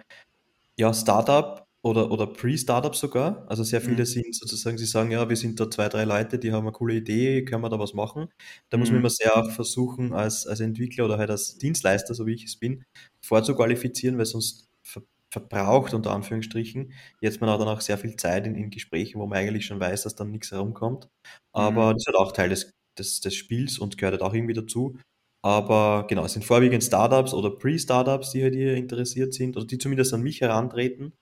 [0.76, 3.46] ja, Startup oder, oder Pre-Startup sogar.
[3.48, 4.06] Also sehr viele mhm.
[4.06, 6.94] sind sozusagen, sie sagen, ja, wir sind da zwei, drei Leute, die haben eine coole
[6.94, 8.28] Idee, können wir da was machen.
[8.70, 8.80] Da mhm.
[8.80, 9.02] muss man mhm.
[9.02, 12.56] immer sehr auch versuchen, als, als Entwickler oder halt als Dienstleister, so wie ich es
[12.56, 12.84] bin,
[13.20, 18.46] vorzuqualifizieren, weil sonst ver verbraucht, unter Anführungsstrichen, jetzt man auch dann auch sehr viel Zeit
[18.46, 21.08] in, in Gesprächen, wo man eigentlich schon weiß, dass dann nichts herumkommt.
[21.52, 21.94] Aber mhm.
[21.94, 24.96] das ist halt auch Teil des des, des Spiels und gehört halt auch irgendwie dazu.
[25.42, 29.78] Aber genau, es sind vorwiegend Startups oder Pre-Startups, die halt hier interessiert sind oder die
[29.78, 31.12] zumindest an mich herantreten.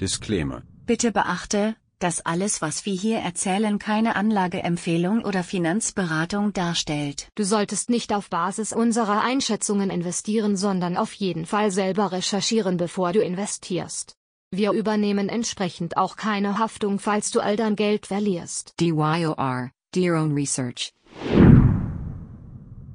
[0.00, 0.62] Disclaimer.
[0.86, 7.28] Bitte beachte, dass alles, was wir hier erzählen, keine Anlageempfehlung oder Finanzberatung darstellt.
[7.34, 13.12] Du solltest nicht auf Basis unserer Einschätzungen investieren, sondern auf jeden Fall selber recherchieren, bevor
[13.12, 14.15] du investierst.
[14.52, 18.74] Wir übernehmen entsprechend auch keine Haftung, falls du all dein Geld verlierst.
[18.78, 20.92] DYOR, your own research.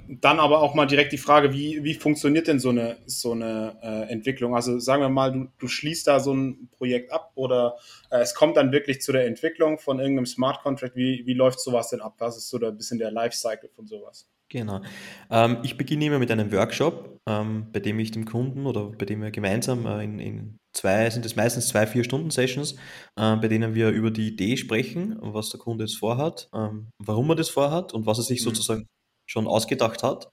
[0.08, 3.76] dann aber auch mal direkt die Frage, wie, wie funktioniert denn so eine, so eine
[3.82, 4.54] äh, Entwicklung?
[4.54, 7.76] Also sagen wir mal, du, du schließt da so ein Projekt ab oder
[8.10, 10.96] äh, es kommt dann wirklich zu der Entwicklung von irgendeinem Smart Contract.
[10.96, 12.14] Wie, wie läuft sowas denn ab?
[12.18, 14.26] Was ist so ein bisschen der Lifecycle von sowas?
[14.52, 14.82] Genau.
[15.30, 19.06] Ähm, ich beginne immer mit einem Workshop, ähm, bei dem ich dem Kunden oder bei
[19.06, 22.72] dem wir gemeinsam äh, in, in zwei, sind es meistens zwei, vier Stunden Sessions,
[23.16, 27.30] äh, bei denen wir über die Idee sprechen, was der Kunde jetzt vorhat, ähm, warum
[27.30, 28.44] er das vorhat und was er sich mhm.
[28.44, 28.86] sozusagen
[29.26, 30.28] schon ausgedacht hat.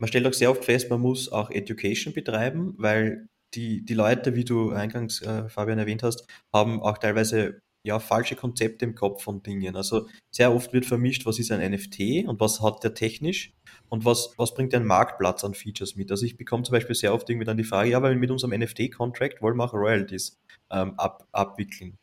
[0.00, 3.26] Man stellt auch sehr oft fest, man muss auch Education betreiben, weil
[3.56, 6.24] die, die Leute, wie du eingangs, äh, Fabian, erwähnt hast,
[6.54, 9.76] haben auch teilweise ja, falsche Konzepte im Kopf von Dingen.
[9.76, 13.54] Also sehr oft wird vermischt, was ist ein NFT und was hat der technisch
[13.88, 16.10] und was, was bringt ein Marktplatz an Features mit.
[16.10, 18.58] Also ich bekomme zum Beispiel sehr oft irgendwie dann die Frage, ja, weil mit unserem
[18.58, 20.38] NFT-Contract wollen wir auch Royalties
[20.70, 21.96] ähm, ab, abwickeln.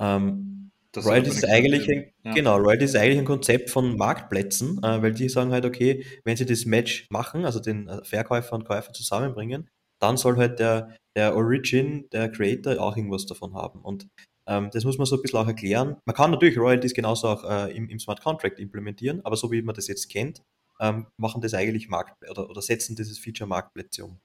[0.00, 2.32] Ähm, Royalties ist eigentlich ein, ja.
[2.32, 6.36] genau, Royalties ist eigentlich ein Konzept von Marktplätzen, äh, weil die sagen halt, okay, wenn
[6.36, 9.68] sie das Match machen, also den äh, Verkäufer und Käufer zusammenbringen,
[10.00, 13.80] dann soll halt der, der Origin, der Creator auch irgendwas davon haben.
[13.82, 14.08] Und
[14.48, 15.96] ähm, das muss man so ein bisschen auch erklären.
[16.06, 19.62] Man kann natürlich Royalties genauso auch äh, im, im, Smart Contract implementieren, aber so wie
[19.62, 20.42] man das jetzt kennt,
[20.80, 24.18] ähm, machen das eigentlich Markt oder, oder setzen dieses Feature Marktplätze um.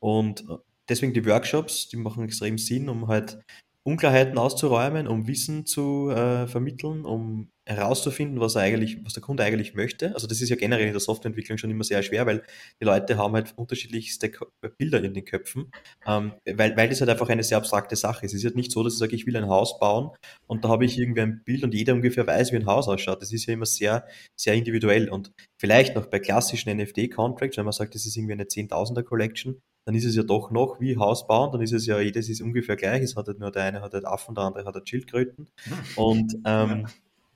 [0.00, 0.56] Und äh,
[0.88, 3.38] deswegen die Workshops, die machen extrem Sinn, um halt
[3.82, 9.42] Unklarheiten auszuräumen, um Wissen zu äh, vermitteln, um herauszufinden, was er eigentlich, was der Kunde
[9.42, 10.14] eigentlich möchte.
[10.14, 12.44] Also das ist ja generell in der Softwareentwicklung schon immer sehr schwer, weil
[12.80, 14.30] die Leute haben halt unterschiedlichste
[14.78, 15.72] Bilder in den Köpfen,
[16.06, 18.32] ähm, weil, weil das halt einfach eine sehr abstrakte Sache ist.
[18.32, 20.10] Es ist halt nicht so, dass ich sage, ich will ein Haus bauen
[20.46, 23.20] und da habe ich irgendwie ein Bild und jeder ungefähr weiß, wie ein Haus ausschaut.
[23.20, 25.08] Das ist ja immer sehr, sehr individuell.
[25.08, 29.60] Und vielleicht noch bei klassischen NFT-Contracts, wenn man sagt, das ist irgendwie eine Zehntausender Collection,
[29.86, 32.42] dann ist es ja doch noch wie Haus bauen, dann ist es ja, jedes ist
[32.42, 34.88] ungefähr gleich, es hat halt nur der eine hat halt Affen, der andere hat halt
[34.88, 35.48] Schildkröten.
[35.94, 36.86] Und ähm,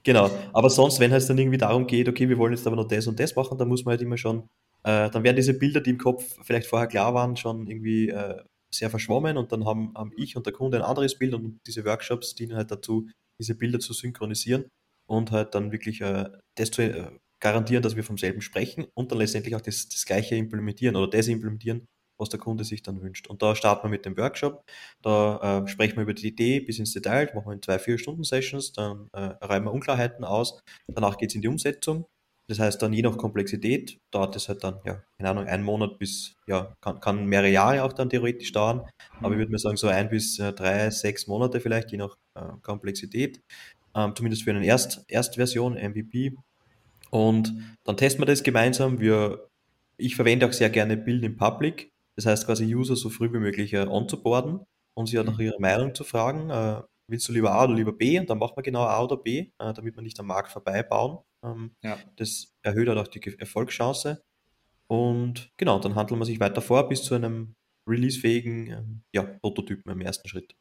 [0.02, 2.88] genau, aber sonst, wenn es dann irgendwie darum geht, okay, wir wollen jetzt aber noch
[2.88, 4.48] das und das machen, dann muss man halt immer schon,
[4.84, 8.42] äh, dann werden diese Bilder, die im Kopf vielleicht vorher klar waren, schon irgendwie äh,
[8.72, 11.84] sehr verschwommen und dann haben, haben ich und der Kunde ein anderes Bild und diese
[11.84, 13.08] Workshops dienen halt dazu,
[13.38, 14.66] diese Bilder zu synchronisieren
[15.06, 17.10] und halt dann wirklich äh, das zu äh,
[17.40, 21.08] garantieren, dass wir vom selben sprechen und dann letztendlich auch das, das Gleiche implementieren oder
[21.08, 21.86] das implementieren,
[22.20, 23.28] was der Kunde sich dann wünscht.
[23.28, 24.64] Und da starten wir mit dem Workshop,
[25.02, 27.98] da äh, sprechen wir über die Idee bis ins Detail, machen wir in zwei, vier
[27.98, 32.06] Stunden Sessions, dann äh, räumen wir Unklarheiten aus, danach geht es in die Umsetzung.
[32.48, 36.00] Das heißt dann je nach Komplexität dauert es halt dann, ja, keine Ahnung, einen Monat
[36.00, 38.80] bis, ja, kann, kann mehrere Jahre auch dann theoretisch dauern,
[39.20, 39.38] aber ich mhm.
[39.38, 43.40] würde mir sagen, so ein bis äh, drei, sechs Monate vielleicht, je nach äh, Komplexität,
[43.94, 46.34] ähm, zumindest für eine Erst, Erstversion, MVP.
[47.10, 47.54] Und
[47.84, 49.00] dann testen wir das gemeinsam.
[49.00, 49.48] Wir,
[49.96, 51.92] ich verwende auch sehr gerne Build in Public.
[52.20, 54.60] Das heißt quasi User so früh wie möglich äh, onzuboarden
[54.94, 55.44] und sie auch nach mhm.
[55.44, 58.18] ihrer Meinung zu fragen, äh, willst du lieber A oder lieber B?
[58.18, 61.20] Und dann macht man genau A oder B, äh, damit man nicht am Markt vorbeibauen.
[61.42, 61.98] Ähm, ja.
[62.16, 64.22] Das erhöht halt auch die Erfolgschance.
[64.86, 67.54] Und genau, dann handelt man sich weiter vor bis zu einem
[67.88, 70.54] releasefähigen ähm, ja, Prototypen im ersten Schritt.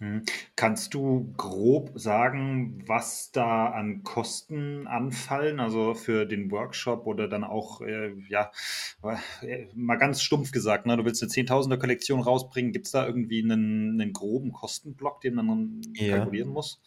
[0.00, 0.22] Mhm.
[0.54, 7.42] Kannst du grob sagen, was da an Kosten anfallen, also für den Workshop oder dann
[7.42, 8.52] auch, äh, ja,
[9.42, 13.42] äh, mal ganz stumpf gesagt, ne, du willst eine Zehntausender-Kollektion rausbringen, gibt es da irgendwie
[13.42, 16.18] einen, einen, groben Kostenblock, den man ja.
[16.18, 16.80] kalkulieren muss?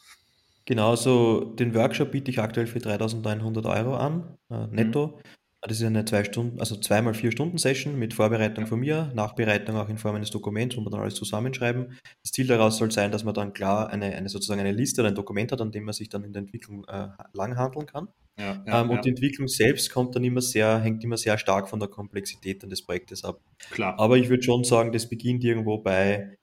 [0.63, 5.08] Genau, so den Workshop biete ich aktuell für 3.900 Euro an, äh, netto.
[5.08, 5.40] Mhm.
[5.63, 9.76] Das ist eine zwei Stunden, also zweimal vier Stunden Session mit Vorbereitung von mir, Nachbereitung
[9.76, 12.00] auch in Form eines Dokuments, wo wir dann alles zusammenschreiben.
[12.24, 15.10] Das Ziel daraus soll sein, dass man dann klar eine, eine sozusagen eine Liste oder
[15.10, 18.08] ein Dokument hat, an dem man sich dann in der Entwicklung äh, langhandeln kann.
[18.39, 19.02] Ja, ja, ähm, und ja.
[19.02, 22.82] die Entwicklung selbst kommt dann immer sehr, hängt immer sehr stark von der Komplexität des
[22.82, 23.39] Projektes ab.
[23.69, 24.00] Klar.
[24.00, 26.38] Aber ich würde schon sagen, das beginnt irgendwo bei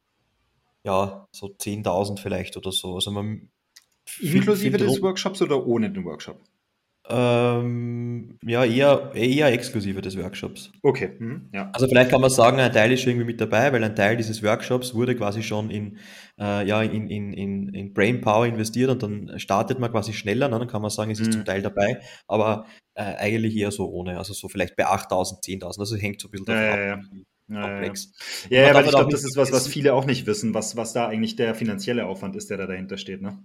[0.85, 2.95] ja, so 10.000 vielleicht oder so.
[2.95, 3.51] Also man
[4.21, 6.41] Inklusive des Workshops oder ohne den Workshop?
[7.11, 10.71] Ähm, ja, eher, eher exklusive des Workshops.
[10.83, 11.13] Okay.
[11.19, 11.71] Mhm, ja.
[11.73, 14.43] Also vielleicht kann man sagen, ein Teil ist irgendwie mit dabei, weil ein Teil dieses
[14.43, 15.97] Workshops wurde quasi schon in,
[16.39, 20.59] äh, ja, in, in, in, in Brainpower investiert und dann startet man quasi schneller, ne?
[20.59, 21.33] dann kann man sagen, es ist mhm.
[21.33, 25.79] zum Teil dabei, aber äh, eigentlich eher so ohne, also so vielleicht bei 8000, 10.000,
[25.79, 27.01] also hängt so ein bisschen davon ja, ab.
[27.51, 28.13] Ja, komplex.
[28.51, 28.69] Ja, ja.
[28.69, 31.09] ja weil ich glaube, das ist was, was viele auch nicht wissen, was, was da
[31.09, 33.23] eigentlich der finanzielle Aufwand ist, der da dahinter steht.
[33.23, 33.39] Ne?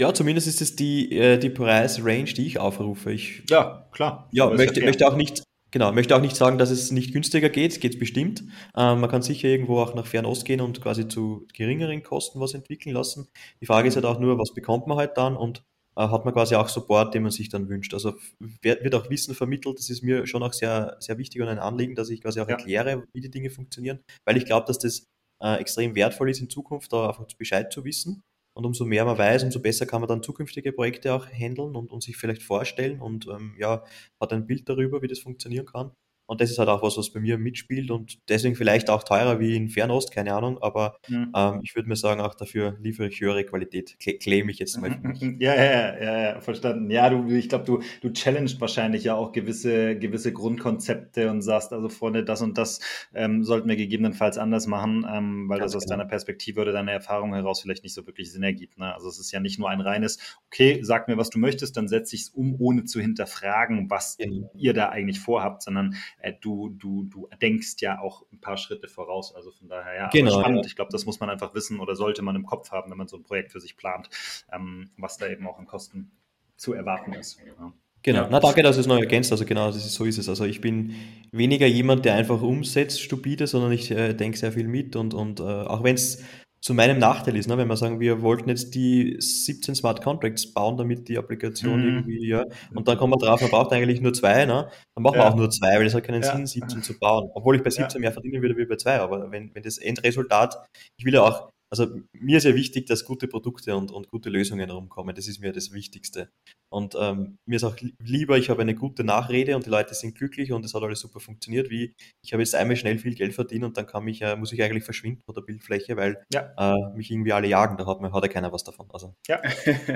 [0.00, 3.12] Ja, zumindest ist es die, äh, die Preisrange, die ich aufrufe.
[3.12, 4.30] Ich, ja, klar.
[4.32, 7.82] Ja, möchte, möchte auch nicht, genau, möchte auch nicht sagen, dass es nicht günstiger geht.
[7.82, 8.42] Geht bestimmt.
[8.74, 12.54] Ähm, man kann sicher irgendwo auch nach Fernost gehen und quasi zu geringeren Kosten was
[12.54, 13.28] entwickeln lassen.
[13.60, 15.64] Die Frage ist halt auch nur, was bekommt man halt dann und
[15.96, 17.92] äh, hat man quasi auch Support, den man sich dann wünscht.
[17.92, 18.14] Also
[18.62, 19.78] wird auch Wissen vermittelt.
[19.78, 22.48] Das ist mir schon auch sehr, sehr wichtig und ein Anliegen, dass ich quasi auch
[22.48, 22.56] ja.
[22.56, 25.04] erkläre, wie die Dinge funktionieren, weil ich glaube, dass das
[25.42, 28.22] äh, extrem wertvoll ist, in Zukunft da einfach Bescheid zu wissen.
[28.54, 31.90] Und umso mehr man weiß, umso besser kann man dann zukünftige Projekte auch handeln und,
[31.90, 33.84] und sich vielleicht vorstellen und ähm, ja,
[34.20, 35.92] hat ein Bild darüber, wie das funktionieren kann.
[36.30, 39.40] Und das ist halt auch was, was bei mir mitspielt und deswegen vielleicht auch teurer
[39.40, 41.32] wie in Fernost, keine Ahnung, aber mhm.
[41.34, 44.90] ähm, ich würde mir sagen, auch dafür liefere ich höhere Qualität, claim ich jetzt mal.
[45.40, 46.88] Ja, ja, ja, ja, verstanden.
[46.88, 51.72] Ja, du, ich glaube, du, du challenged wahrscheinlich ja auch gewisse, gewisse Grundkonzepte und sagst,
[51.72, 52.78] also Freunde, das und das
[53.12, 55.96] ähm, sollten wir gegebenenfalls anders machen, ähm, weil Ganz das aus genau.
[55.96, 58.78] deiner Perspektive oder deiner Erfahrung heraus vielleicht nicht so wirklich Sinn ergibt.
[58.78, 58.94] Ne?
[58.94, 61.88] Also es ist ja nicht nur ein reines, okay, sag mir, was du möchtest, dann
[61.88, 64.52] setze ich es um, ohne zu hinterfragen, was genau.
[64.54, 68.88] ihr da eigentlich vorhabt, sondern äh, du, du, du denkst ja auch ein paar Schritte
[68.88, 69.34] voraus.
[69.34, 70.64] Also von daher, ja, genau, spannend.
[70.64, 70.66] Ja.
[70.66, 73.08] Ich glaube, das muss man einfach wissen oder sollte man im Kopf haben, wenn man
[73.08, 74.08] so ein Projekt für sich plant,
[74.52, 76.12] ähm, was da eben auch an Kosten
[76.56, 77.40] zu erwarten ist.
[77.44, 77.72] Ja.
[78.02, 79.30] Genau, na danke, dass du es noch ergänzt.
[79.30, 80.28] Also genau, ist, so ist es.
[80.28, 80.94] Also ich bin
[81.32, 85.40] weniger jemand, der einfach umsetzt, stupide, sondern ich äh, denke sehr viel mit und, und
[85.40, 86.24] äh, auch wenn es
[86.62, 87.56] zu meinem Nachteil ist, ne?
[87.56, 91.86] wenn wir sagen, wir wollten jetzt die 17 Smart Contracts bauen, damit die Applikation mhm.
[91.86, 92.44] irgendwie, ja,
[92.74, 94.68] und dann kommen wir drauf, man braucht eigentlich nur zwei, ne?
[94.94, 95.24] dann machen ja.
[95.24, 96.36] wir auch nur zwei, weil es hat keinen ja.
[96.36, 97.30] Sinn, 17 zu bauen.
[97.34, 98.00] Obwohl ich bei 17 ja.
[98.00, 100.58] mehr verdienen würde wie bei zwei, aber wenn, wenn das Endresultat,
[100.98, 104.28] ich will ja auch also mir ist ja wichtig, dass gute Produkte und, und gute
[104.28, 105.14] Lösungen rumkommen.
[105.14, 106.28] Das ist mir das Wichtigste.
[106.68, 110.16] Und ähm, mir ist auch lieber, ich habe eine gute Nachrede und die Leute sind
[110.16, 113.34] glücklich und es hat alles super funktioniert, wie ich habe jetzt einmal schnell viel Geld
[113.34, 116.52] verdient und dann kann mich, äh, muss ich eigentlich verschwinden von der Bildfläche, weil ja.
[116.56, 117.76] äh, mich irgendwie alle jagen.
[117.76, 118.88] Da hat, man, hat ja keiner was davon.
[118.92, 119.14] Also.
[119.28, 119.40] Ja,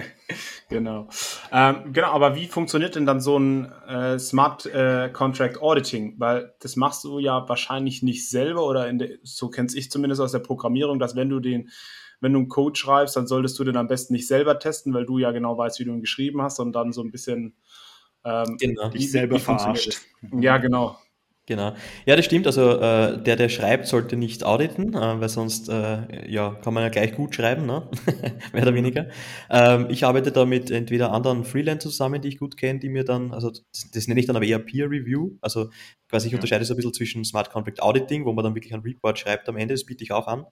[0.68, 1.08] genau.
[1.52, 6.14] Ähm, genau, aber wie funktioniert denn dann so ein äh, Smart äh, Contract Auditing?
[6.18, 10.32] Weil das machst du ja wahrscheinlich nicht selber oder der, so kenn's ich zumindest aus
[10.32, 11.63] der Programmierung, dass wenn du den
[12.20, 15.07] wenn du einen Code schreibst, dann solltest du den am besten nicht selber testen, weil
[15.07, 17.55] du ja genau weißt, wie du ihn geschrieben hast und dann so ein bisschen
[18.24, 18.88] ähm, genau.
[18.88, 20.00] dich selber verarscht.
[20.40, 20.96] Ja, genau.
[21.46, 21.74] Genau.
[22.07, 22.46] Ja, das stimmt.
[22.46, 26.83] Also äh, der, der schreibt, sollte nicht auditen, äh, weil sonst äh, ja, kann man
[26.83, 27.87] ja gleich gut schreiben, ne?
[28.55, 29.09] mehr oder weniger.
[29.50, 33.05] Ähm, ich arbeite da mit entweder anderen Freelancern zusammen, die ich gut kenne, die mir
[33.05, 35.33] dann, also das, das nenne ich dann aber eher Peer Review.
[35.42, 35.68] Also
[36.14, 36.38] quasi ich ja.
[36.38, 39.48] unterscheide so ein bisschen zwischen Smart Contract Auditing, wo man dann wirklich ein Report schreibt
[39.48, 40.46] am Ende, das biete ich auch an,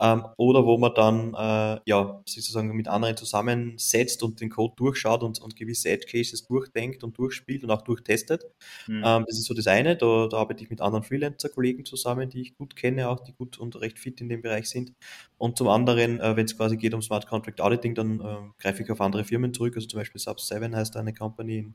[0.00, 5.24] ähm, oder wo man dann äh, ja sozusagen mit anderen zusammensetzt und den Code durchschaut
[5.24, 8.44] und, und gewisse Edge Cases durchdenkt und durchspielt und auch durchtestet.
[8.86, 9.02] Mhm.
[9.04, 9.96] Ähm, das ist so das eine.
[9.96, 13.58] Da, da arbeite ich mit anderen Freelancer-Kollegen zusammen, die ich gut kenne, auch die gut
[13.58, 14.92] und recht fit in dem Bereich sind.
[15.36, 18.84] Und zum anderen, äh, wenn es quasi geht um Smart Contract Auditing, dann äh, greife
[18.84, 19.74] ich auf andere Firmen zurück.
[19.74, 21.74] Also zum Beispiel Sub7 heißt eine Company in,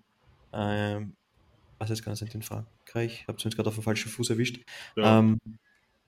[0.54, 1.14] ähm,
[1.80, 2.42] was jetzt kann es in
[2.94, 4.64] Frankreich, ich habe es jetzt gerade auf den falschen Fuß erwischt.
[4.96, 5.20] Ja.
[5.20, 5.40] Ähm,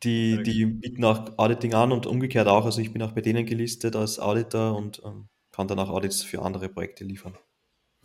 [0.04, 2.65] die, die bieten auch Auditing an und umgekehrt auch.
[2.65, 6.21] Also ich bin auch bei denen gelistet als Auditor und ähm, kann dann auch Audits
[6.21, 7.38] für andere Projekte liefern.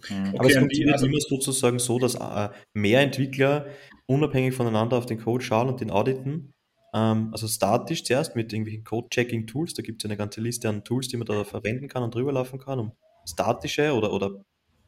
[0.08, 0.28] Mhm.
[0.28, 3.66] Okay, Aber es funktioniert also, immer sozusagen so, dass äh, mehr Entwickler
[4.06, 6.54] unabhängig voneinander auf den Code schauen und den auditen.
[6.94, 9.74] Ähm, also statisch zuerst mit irgendwelchen Code-Checking-Tools.
[9.74, 12.32] Da gibt es eine ganze Liste an Tools, die man da verwenden kann und drüber
[12.32, 12.92] laufen kann, um
[13.26, 14.42] statische oder, oder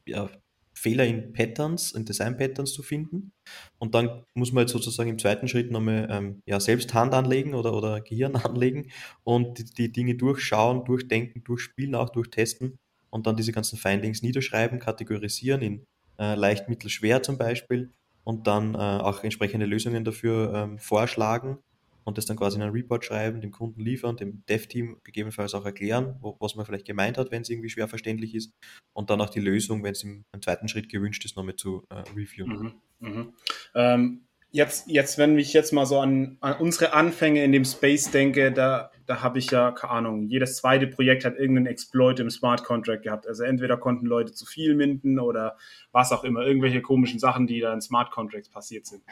[0.07, 0.31] ja,
[0.75, 3.33] Fehler in Patterns, in Design-Patterns zu finden.
[3.79, 7.55] Und dann muss man jetzt sozusagen im zweiten Schritt nochmal ähm, ja, selbst Hand anlegen
[7.55, 8.91] oder, oder Gehirn anlegen
[9.25, 12.79] und die, die Dinge durchschauen, durchdenken, durchspielen, auch durchtesten
[13.11, 15.87] und dann diese ganzen Findings niederschreiben, kategorisieren in
[16.19, 17.91] äh, leicht, mittel, schwer zum Beispiel
[18.25, 21.59] und dann äh, auch entsprechende Lösungen dafür ähm, vorschlagen
[22.05, 25.65] und das dann quasi in einen Report schreiben, dem Kunden liefern, dem Dev-Team gegebenenfalls auch
[25.65, 28.53] erklären, wo, was man vielleicht gemeint hat, wenn es irgendwie schwer verständlich ist
[28.93, 31.85] und dann auch die Lösung, wenn es im, im zweiten Schritt gewünscht ist, nochmal zu
[31.91, 32.75] äh, reviewen.
[33.01, 33.33] Mhm, mh.
[33.75, 34.21] ähm,
[34.53, 38.53] jetzt, jetzt, wenn ich jetzt mal so an, an unsere Anfänge in dem Space denke,
[38.53, 42.65] da, da habe ich ja, keine Ahnung, jedes zweite Projekt hat irgendeinen Exploit im Smart
[42.65, 43.27] Contract gehabt.
[43.27, 45.59] Also entweder konnten Leute zu viel minden oder
[45.93, 49.03] was auch immer, irgendwelche komischen Sachen, die da in Smart Contracts passiert sind.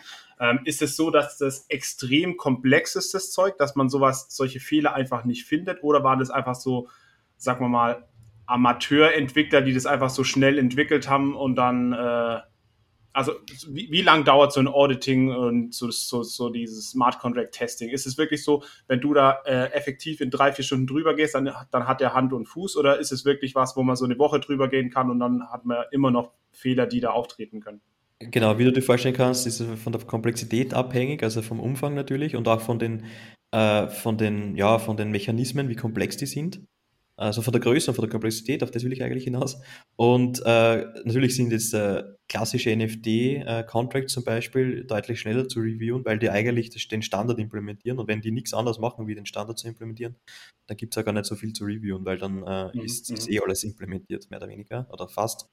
[0.40, 4.58] Ähm, ist es so, dass das extrem komplex ist, das Zeug, dass man sowas, solche
[4.58, 5.82] Fehler einfach nicht findet?
[5.82, 6.88] Oder waren das einfach so,
[7.36, 8.08] sagen wir mal,
[8.46, 12.40] Amateurentwickler, die das einfach so schnell entwickelt haben und dann äh,
[13.12, 13.32] also
[13.68, 17.90] wie, wie lange dauert so ein Auditing und so, so, so dieses Smart Contract Testing?
[17.90, 21.34] Ist es wirklich so, wenn du da äh, effektiv in drei, vier Stunden drüber gehst,
[21.34, 24.04] dann, dann hat der Hand und Fuß oder ist es wirklich was, wo man so
[24.04, 27.60] eine Woche drüber gehen kann und dann hat man immer noch Fehler, die da auftreten
[27.60, 27.80] können?
[28.20, 31.94] Genau, wie du dir vorstellen kannst, ist es von der Komplexität abhängig, also vom Umfang
[31.94, 33.04] natürlich und auch von den,
[33.50, 36.60] äh, von den, ja, von den Mechanismen, wie komplex die sind.
[37.20, 39.60] Also von der Größe und von der Komplexität, auf das will ich eigentlich hinaus.
[39.96, 46.02] Und äh, natürlich sind jetzt äh, klassische NFT-Contracts äh, zum Beispiel deutlich schneller zu reviewen,
[46.06, 47.98] weil die eigentlich den Standard implementieren.
[47.98, 50.16] Und wenn die nichts anderes machen, wie den Standard zu implementieren,
[50.66, 52.84] dann gibt es ja gar nicht so viel zu reviewen, weil dann äh, mhm.
[52.84, 53.34] ist, ist, mhm.
[53.34, 55.46] eh alles implementiert, mehr oder weniger, oder fast.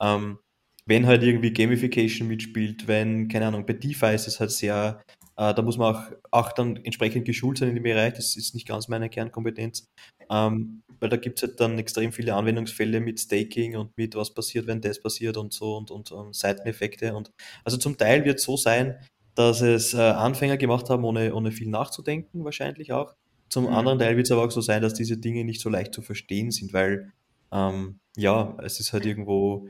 [0.00, 0.38] Ähm,
[0.86, 5.00] wenn halt irgendwie Gamification mitspielt, wenn, keine Ahnung, bei DeFi ist es halt sehr,
[5.36, 8.54] äh, da muss man auch, auch dann entsprechend geschult sein in dem Bereich, das ist
[8.54, 9.86] nicht ganz meine Kernkompetenz.
[10.28, 14.32] Ähm, weil da gibt es halt dann extrem viele Anwendungsfälle mit Staking und mit was
[14.32, 17.14] passiert, wenn das passiert und so und, und, und Seiteneffekte.
[17.14, 17.32] Und
[17.64, 18.96] also zum Teil wird es so sein,
[19.34, 23.16] dass es äh, Anfänger gemacht haben, ohne, ohne viel nachzudenken, wahrscheinlich auch.
[23.48, 23.74] Zum mhm.
[23.74, 26.02] anderen Teil wird es aber auch so sein, dass diese Dinge nicht so leicht zu
[26.02, 27.12] verstehen sind, weil
[27.50, 29.68] ähm, ja, es ist halt irgendwo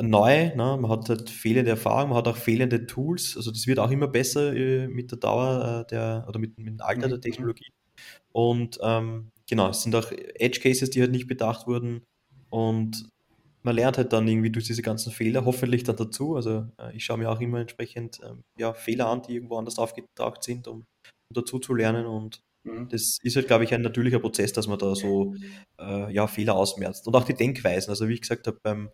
[0.00, 0.78] neu, ne?
[0.80, 4.08] man hat halt fehlende Erfahrung, man hat auch fehlende Tools, also das wird auch immer
[4.08, 7.22] besser äh, mit der Dauer äh, der oder mit, mit dem Alter der mhm.
[7.22, 7.72] Technologie.
[8.32, 12.02] Und ähm, genau, es sind auch Edge Cases, die halt nicht bedacht wurden
[12.50, 13.08] und
[13.62, 16.36] man lernt halt dann irgendwie durch diese ganzen Fehler hoffentlich dann dazu.
[16.36, 19.78] Also äh, ich schaue mir auch immer entsprechend ähm, ja, Fehler an, die irgendwo anders
[19.78, 20.84] aufgetaucht sind, um, um
[21.34, 22.88] dazu zu lernen und mhm.
[22.88, 25.34] das ist halt, glaube ich, ein natürlicher Prozess, dass man da so
[25.80, 27.08] äh, ja, Fehler ausmerzt.
[27.08, 27.90] Und auch die Denkweisen.
[27.90, 28.90] Also wie ich gesagt habe, beim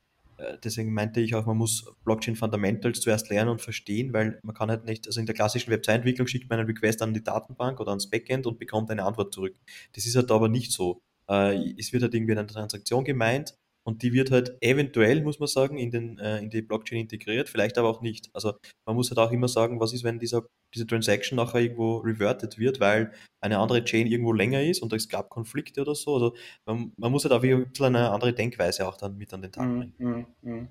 [0.64, 4.70] deswegen meinte ich auch, man muss Blockchain Fundamentals zuerst lernen und verstehen, weil man kann
[4.70, 7.80] halt nicht, also in der klassischen Web 2-Entwicklung schickt man einen Request an die Datenbank
[7.80, 9.54] oder ans Backend und bekommt eine Antwort zurück.
[9.94, 11.02] Das ist halt aber nicht so.
[11.28, 15.48] Äh, es wird halt irgendwie eine Transaktion gemeint und die wird halt eventuell, muss man
[15.48, 18.30] sagen, in, den, äh, in die Blockchain integriert, vielleicht aber auch nicht.
[18.32, 18.54] Also
[18.86, 20.42] man muss halt auch immer sagen, was ist, wenn dieser,
[20.74, 25.08] diese Transaction nachher irgendwo reverted wird, weil eine andere Chain irgendwo länger ist und es
[25.08, 26.14] gab Konflikte oder so.
[26.14, 29.42] Also man, man muss halt auch ein bisschen eine andere Denkweise auch dann mit an
[29.42, 30.26] den Tag mhm, bringen.
[30.42, 30.68] Mm, mm, mm.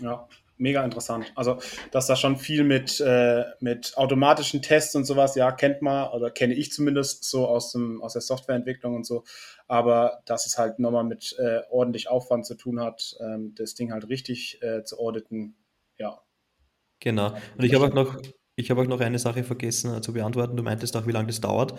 [0.00, 0.28] Ja,
[0.60, 1.32] mega interessant.
[1.34, 1.58] Also,
[1.90, 6.30] dass da schon viel mit, äh, mit automatischen Tests und sowas, ja, kennt man oder
[6.30, 9.24] kenne ich zumindest so aus, dem, aus der Softwareentwicklung und so.
[9.66, 13.92] Aber dass es halt nochmal mit äh, ordentlich Aufwand zu tun hat, ähm, das Ding
[13.92, 15.56] halt richtig äh, zu auditen,
[15.96, 16.20] ja.
[17.00, 17.32] Genau.
[17.56, 18.20] Und ich habe auch noch
[18.60, 20.56] ich habe auch noch eine Sache vergessen äh, zu beantworten.
[20.56, 21.74] Du meintest auch, wie lange das dauert.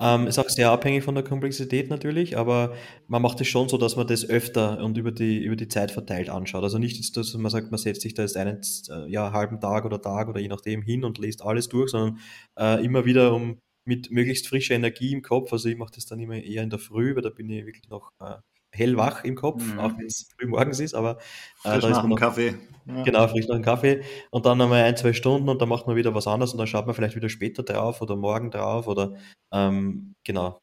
[0.00, 2.74] Ähm, ist auch sehr abhängig von der Komplexität natürlich, aber
[3.08, 5.90] man macht es schon so, dass man das öfter und über die, über die Zeit
[5.90, 6.62] verteilt anschaut.
[6.62, 9.84] Also nicht, dass man sagt, man setzt sich da jetzt einen äh, ja, halben Tag
[9.84, 12.18] oder Tag oder je nachdem hin und liest alles durch, sondern
[12.58, 15.52] äh, immer wieder um mit möglichst frischer Energie im Kopf.
[15.52, 17.88] Also ich mache das dann immer eher in der Früh, weil da bin ich wirklich
[17.88, 18.36] noch äh,
[18.76, 19.78] hellwach im Kopf, mhm.
[19.78, 21.18] auch wenn es früh morgens ist, aber
[21.64, 22.54] äh, frisch nach dem Kaffee.
[22.86, 23.02] Ja.
[23.02, 24.02] Genau, frisch nach dem Kaffee.
[24.30, 26.66] Und dann nochmal ein, zwei Stunden und dann macht man wieder was anderes und dann
[26.66, 29.14] schaut man vielleicht wieder später drauf oder morgen drauf oder
[29.52, 30.58] ähm, genau.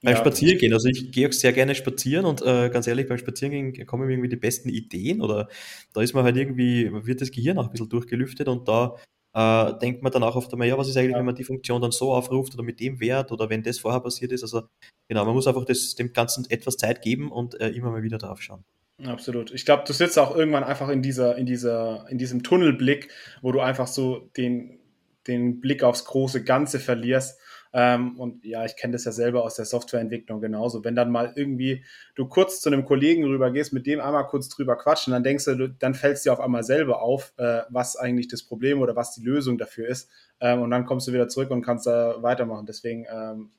[0.00, 0.20] Beim ja.
[0.20, 4.06] Spazierengehen, also ich gehe auch sehr gerne spazieren und äh, ganz ehrlich, beim Spazierengehen kommen
[4.06, 5.48] mir irgendwie die besten Ideen oder
[5.92, 8.94] da ist man halt irgendwie, wird das Gehirn auch ein bisschen durchgelüftet und da
[9.38, 11.18] äh, denkt man dann auch oft einmal, ja, was ist eigentlich, ja.
[11.18, 14.00] wenn man die Funktion dann so aufruft oder mit dem Wert oder wenn das vorher
[14.00, 14.42] passiert ist.
[14.42, 14.62] Also
[15.06, 18.18] genau, man muss einfach das, dem Ganzen etwas Zeit geben und äh, immer mal wieder
[18.18, 18.64] drauf schauen.
[19.04, 19.52] Absolut.
[19.52, 23.52] Ich glaube, du sitzt auch irgendwann einfach in dieser, in dieser, in diesem Tunnelblick, wo
[23.52, 24.80] du einfach so den,
[25.28, 27.38] den Blick aufs große Ganze verlierst
[27.72, 30.84] ähm, und ja, ich kenne das ja selber aus der Softwareentwicklung genauso.
[30.84, 34.48] Wenn dann mal irgendwie du kurz zu einem Kollegen rüber gehst, mit dem einmal kurz
[34.48, 37.96] drüber quatschen, dann denkst du, dann fällt es dir auf einmal selber auf, äh, was
[37.96, 40.08] eigentlich das Problem oder was die Lösung dafür ist.
[40.40, 42.66] Ähm, und dann kommst du wieder zurück und kannst da weitermachen.
[42.66, 43.50] Deswegen ähm,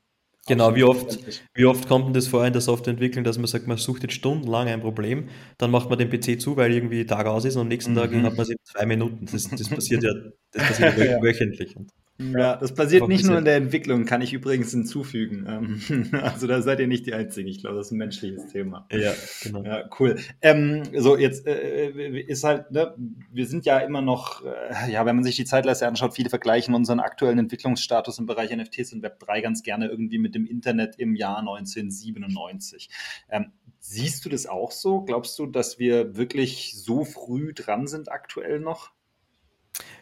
[0.48, 1.20] Genau, wie oft,
[1.54, 4.16] wie oft kommt denn das vor in der Softwareentwicklung, dass man sagt, man sucht jetzt
[4.16, 7.64] stundenlang ein Problem, dann macht man den PC zu, weil irgendwie Tag aus ist und
[7.64, 7.98] am nächsten mhm.
[7.98, 9.28] Tag hat man es in zwei Minuten.
[9.32, 10.12] Das, das passiert ja,
[10.52, 11.76] das passiert ja wöchentlich.
[12.20, 15.46] Ja, das passiert nicht nur in der Entwicklung, kann ich übrigens hinzufügen.
[15.48, 17.48] Ähm, also da seid ihr nicht die Einzigen.
[17.48, 18.86] Ich glaube, das ist ein menschliches Thema.
[18.92, 19.64] Ja, genau.
[19.64, 20.18] Ja, cool.
[20.42, 22.94] Ähm, so, jetzt äh, äh, ist halt, ne,
[23.32, 26.76] wir sind ja immer noch, äh, ja, wenn man sich die Zeitleiste anschaut, viele vergleichen
[26.76, 31.16] unseren aktuellen Entwicklungsstatus im Bereich NFTs und Web3 ganz gerne irgendwie mit dem Internet im
[31.16, 32.90] Jahr 1997.
[33.30, 35.02] Ähm, siehst du das auch so?
[35.02, 38.92] Glaubst du, dass wir wirklich so früh dran sind aktuell noch?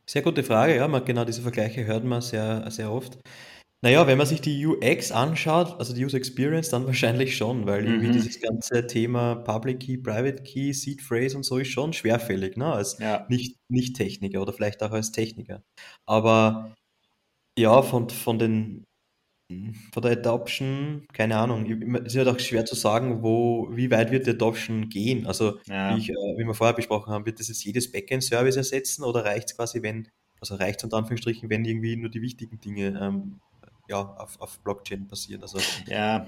[0.09, 3.19] Sehr gute Frage, ja, man, genau diese Vergleiche hört man sehr, sehr oft.
[3.83, 7.85] Naja, wenn man sich die UX anschaut, also die User Experience, dann wahrscheinlich schon, weil
[7.85, 8.13] irgendwie mhm.
[8.13, 12.73] dieses ganze Thema Public Key, Private Key, Seed Phrase und so ist schon schwerfällig, ne?
[12.73, 13.25] als ja.
[13.29, 15.61] nicht, nicht Techniker oder vielleicht auch als Techniker.
[16.07, 16.73] Aber
[17.59, 18.86] ja, von, von den
[19.93, 21.65] von der Adoption, keine Ahnung,
[22.05, 25.25] es ist halt auch schwer zu sagen, wo, wie weit wird die Adoption gehen.
[25.25, 25.95] Also, ja.
[25.95, 29.23] wie, ich, äh, wie wir vorher besprochen haben, wird das jetzt jedes Backend-Service ersetzen oder
[29.23, 30.09] reicht es quasi, wenn,
[30.41, 33.39] also reicht es unter Anführungsstrichen, wenn irgendwie nur die wichtigen Dinge ähm,
[33.87, 35.41] ja, auf, auf Blockchain passieren?
[35.43, 36.27] Also, ja,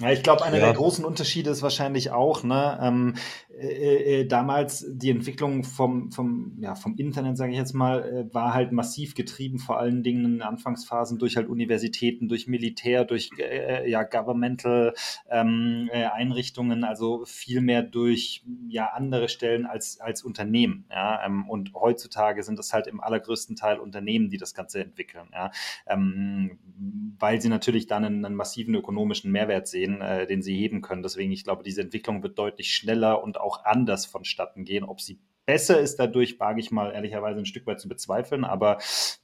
[0.00, 0.64] ja, ich glaube, einer ja.
[0.64, 3.14] der großen Unterschiede ist wahrscheinlich auch, ne, ähm,
[3.58, 8.34] äh, äh, damals die Entwicklung vom, vom, ja, vom Internet, sage ich jetzt mal, äh,
[8.34, 13.30] war halt massiv getrieben, vor allen Dingen in Anfangsphasen durch halt Universitäten, durch Militär, durch
[13.38, 14.94] äh, ja, governmental
[15.30, 20.84] ähm, äh, Einrichtungen, also viel mehr durch ja, andere Stellen als, als Unternehmen.
[20.90, 21.24] Ja?
[21.24, 25.50] Ähm, und heutzutage sind es halt im allergrößten Teil Unternehmen, die das Ganze entwickeln, ja?
[25.86, 26.58] Ähm,
[27.18, 31.02] weil sie natürlich dann einen, einen massiven ökonomischen Mehrwert sehen sehen, den sie heben können.
[31.02, 34.84] Deswegen, ich glaube, diese Entwicklung wird deutlich schneller und auch anders vonstatten gehen.
[34.84, 38.78] Ob sie besser ist dadurch, wage ich mal ehrlicherweise ein Stück weit zu bezweifeln, aber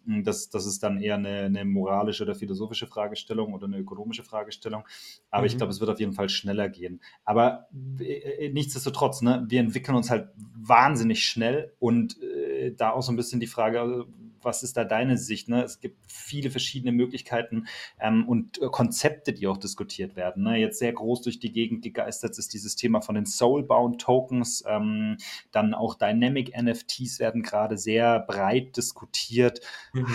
[0.06, 4.22] hm, das, das ist dann eher eine, eine moralische oder philosophische Fragestellung oder eine ökonomische
[4.22, 4.84] Fragestellung.
[5.30, 5.46] Aber mhm.
[5.46, 7.02] ich glaube, es wird auf jeden Fall schneller gehen.
[7.24, 7.66] Aber
[7.98, 13.16] äh, nichtsdestotrotz, ne, wir entwickeln uns halt wahnsinnig schnell und äh, da auch so ein
[13.16, 14.06] bisschen die Frage, also,
[14.44, 15.48] was ist da deine Sicht?
[15.48, 15.62] Ne?
[15.62, 17.66] Es gibt viele verschiedene Möglichkeiten
[18.00, 20.44] ähm, und äh, Konzepte, die auch diskutiert werden.
[20.44, 20.58] Ne?
[20.58, 24.64] Jetzt sehr groß durch die Gegend gegeistert ist dieses Thema von den Soulbound Tokens.
[24.66, 25.16] Ähm,
[25.50, 29.60] dann auch Dynamic NFTs werden gerade sehr breit diskutiert.
[29.92, 30.06] Mhm.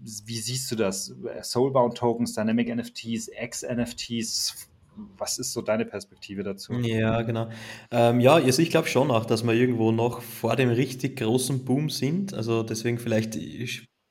[0.00, 1.14] Wie siehst du das?
[1.42, 4.68] Soulbound Tokens, Dynamic NFTs, X-NFTs?
[5.16, 6.72] Was ist so deine Perspektive dazu?
[6.74, 7.48] Ja, genau.
[7.90, 11.64] Ähm, ja, also ich glaube schon auch, dass wir irgendwo noch vor dem richtig großen
[11.64, 12.34] Boom sind.
[12.34, 13.38] Also deswegen vielleicht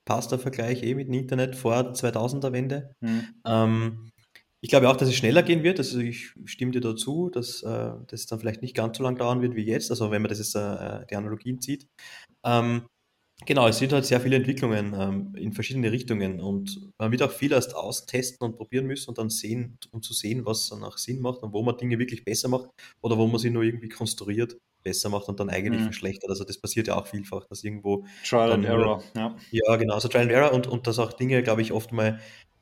[0.06, 2.96] passt der Vergleich eh mit dem Internet vor 2000er Wende.
[3.02, 3.28] Mhm.
[3.46, 4.10] Ähm,
[4.62, 5.80] ich glaube auch, dass es schneller gehen wird.
[5.80, 9.42] Also ich stimme dir dazu, dass äh, das dann vielleicht nicht ganz so lange dauern
[9.42, 9.92] wird wie jetzt.
[9.92, 11.88] Also wenn man das jetzt äh, die Analogien zieht.
[12.46, 12.84] Ähm,
[13.46, 17.32] Genau, es sind halt sehr viele Entwicklungen ähm, in verschiedene Richtungen und man wird auch
[17.32, 20.98] viel erst austesten und probieren müssen und dann sehen, um zu sehen, was dann auch
[20.98, 22.70] Sinn macht und wo man Dinge wirklich besser macht
[23.02, 25.86] oder wo man sie nur irgendwie konstruiert besser macht und dann eigentlich mhm.
[25.86, 26.30] verschlechtert.
[26.30, 29.36] Also das passiert ja auch vielfach, dass irgendwo Trial and Error, ja.
[29.52, 32.20] Ja, genau, also Trial and Error und, und dass auch Dinge, glaube ich, oft mal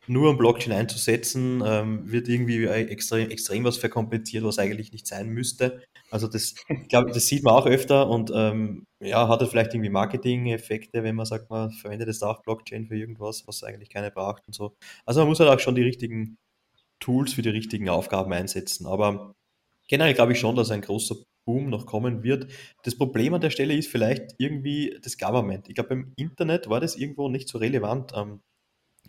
[0.08, 5.30] nur ein Blockchain einzusetzen, ähm, wird irgendwie extrem, extrem was verkompliziert, was eigentlich nicht sein
[5.30, 5.84] müsste.
[6.12, 6.56] Also das,
[6.90, 11.16] glaube das sieht man auch öfter und ähm, ja, hat es vielleicht irgendwie Marketing-Effekte, wenn
[11.16, 14.76] man sagt, man verwendet jetzt auch Blockchain für irgendwas, was eigentlich keine braucht und so.
[15.06, 16.38] Also man muss halt auch schon die richtigen
[17.00, 18.88] Tools für die richtigen Aufgaben einsetzen.
[18.88, 19.36] Aber
[19.88, 22.52] generell glaube ich schon, dass ein großer Boom noch kommen wird.
[22.84, 25.68] Das Problem an der Stelle ist vielleicht irgendwie das Government.
[25.70, 28.12] Ich glaube, beim Internet war das irgendwo nicht so relevant.
[28.16, 28.42] Ähm,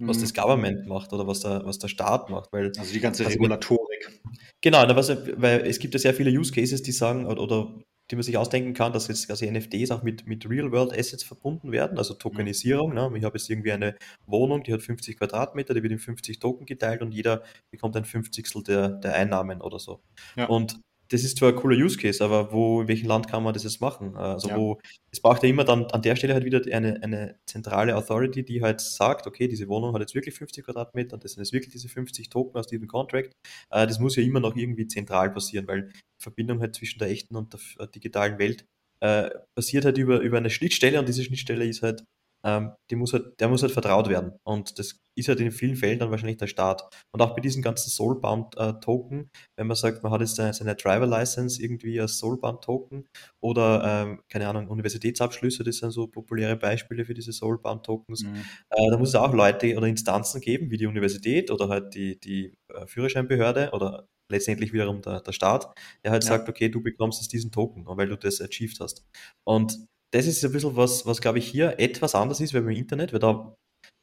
[0.01, 0.41] was das mhm.
[0.41, 2.53] Government macht oder was der, was der Staat macht.
[2.53, 4.21] Weil, also die ganze also Regulatorik.
[4.61, 7.75] Genau, was, weil es gibt ja sehr viele Use Cases, die sagen, oder, oder
[8.11, 11.99] die man sich ausdenken kann, dass jetzt quasi NFTs auch mit, mit Real-World-Assets verbunden werden,
[11.99, 12.93] also Tokenisierung.
[12.95, 13.11] Ne?
[13.17, 16.67] Ich habe jetzt irgendwie eine Wohnung, die hat 50 Quadratmeter, die wird in 50 Token
[16.67, 20.03] geteilt und jeder bekommt ein Fünfzigstel der, der Einnahmen oder so.
[20.37, 20.47] Ja.
[20.47, 20.81] Und
[21.13, 23.65] das ist zwar ein cooler Use Case, aber wo, in welchem Land kann man das
[23.65, 24.17] jetzt machen?
[24.17, 24.57] Also ja.
[24.57, 28.43] wo, es braucht ja immer dann an der Stelle halt wieder eine, eine zentrale Authority,
[28.45, 31.73] die halt sagt, okay, diese Wohnung hat jetzt wirklich 50 Quadratmeter, das sind jetzt wirklich
[31.73, 33.33] diese 50 Token aus diesem Contract.
[33.71, 37.11] Äh, das muss ja immer noch irgendwie zentral passieren, weil die Verbindung halt zwischen der
[37.11, 38.65] echten und der äh, digitalen Welt
[39.01, 42.05] äh, passiert halt über, über eine Schnittstelle und diese Schnittstelle ist halt
[42.45, 44.33] ähm, die muss halt, der muss halt vertraut werden.
[44.45, 46.83] Und das ist halt in vielen Fällen dann wahrscheinlich der Start.
[47.13, 49.27] Und auch bei diesen ganzen Soulbound-Token, äh,
[49.57, 53.07] wenn man sagt, man hat jetzt seine, seine Driver-License irgendwie als Soulbound-Token
[53.41, 58.23] oder, ähm, keine Ahnung, Universitätsabschlüsse, das sind so populäre Beispiele für diese Soulbound-Tokens.
[58.23, 58.37] Mhm.
[58.71, 62.19] Äh, da muss es auch Leute oder Instanzen geben, wie die Universität oder halt die,
[62.19, 65.73] die äh, Führerscheinbehörde oder letztendlich wiederum der, der Staat,
[66.03, 66.29] der halt ja.
[66.29, 69.05] sagt, okay, du bekommst jetzt diesen Token, weil du das achieved hast.
[69.45, 72.77] Und das ist ein bisschen was, was glaube ich hier etwas anders ist, weil beim
[72.77, 73.55] Internet, weil da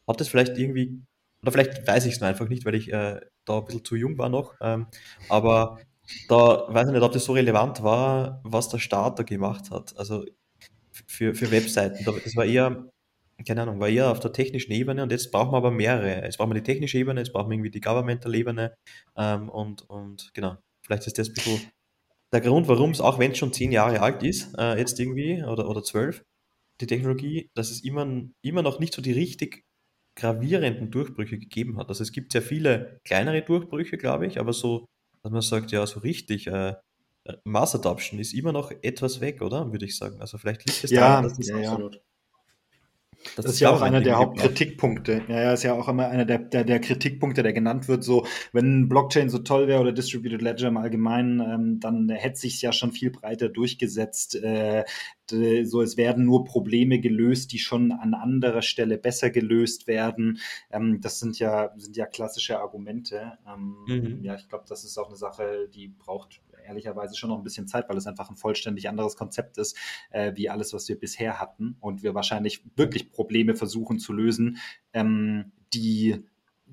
[0.08, 1.02] hat es vielleicht irgendwie,
[1.42, 4.18] oder vielleicht weiß ich es einfach nicht, weil ich äh, da ein bisschen zu jung
[4.18, 4.88] war noch, ähm,
[5.30, 5.80] aber
[6.28, 9.96] da weiß ich nicht, ob das so relevant war, was der Staat da gemacht hat.
[9.98, 10.26] Also
[11.08, 12.04] für, für Webseiten.
[12.04, 12.90] Das war eher,
[13.48, 16.24] keine Ahnung, war eher auf der technischen Ebene und jetzt brauchen wir aber mehrere.
[16.24, 18.74] Jetzt brauchen wir die technische Ebene, jetzt brauchen wir irgendwie die Governmental-Ebene
[19.18, 21.72] ähm, und, und genau, vielleicht ist das ein bisschen
[22.32, 25.44] der Grund, warum es, auch wenn es schon zehn Jahre alt ist, äh, jetzt irgendwie,
[25.44, 26.24] oder, oder zwölf,
[26.82, 28.08] die Technologie, dass es immer,
[28.42, 29.64] immer noch nicht so die richtig
[30.16, 31.90] gravierenden Durchbrüche gegeben hat.
[31.90, 34.86] Also es gibt sehr viele kleinere Durchbrüche, glaube ich, aber so,
[35.24, 36.76] dass man sagt, ja, so richtig, äh,
[37.44, 39.72] Mass Adoption ist immer noch etwas weg, oder?
[39.72, 40.20] Würde ich sagen.
[40.20, 42.02] Also vielleicht liegt es ja, daran, dass es ja, absolut.
[43.36, 45.24] Das, das ist ja auch einer der Hauptkritikpunkte.
[45.28, 48.04] Ja, ja, ist ja auch immer einer der, der, der, Kritikpunkte, der genannt wird.
[48.04, 52.62] So, wenn Blockchain so toll wäre oder Distributed Ledger im Allgemeinen, ähm, dann hätte sich
[52.62, 54.36] ja schon viel breiter durchgesetzt.
[54.36, 54.86] Äh,
[55.30, 60.40] so, es werden nur Probleme gelöst, die schon an anderer Stelle besser gelöst werden.
[60.72, 63.38] Ähm, das sind ja, sind ja klassische Argumente.
[63.48, 64.24] Ähm, mhm.
[64.24, 67.68] Ja, ich glaube, das ist auch eine Sache, die braucht ehrlicherweise schon noch ein bisschen
[67.68, 69.78] Zeit, weil es einfach ein vollständig anderes Konzept ist,
[70.12, 71.76] äh, wie alles, was wir bisher hatten.
[71.82, 74.58] Und wir wahrscheinlich wirklich Probleme versuchen zu lösen,
[74.94, 76.24] ähm, die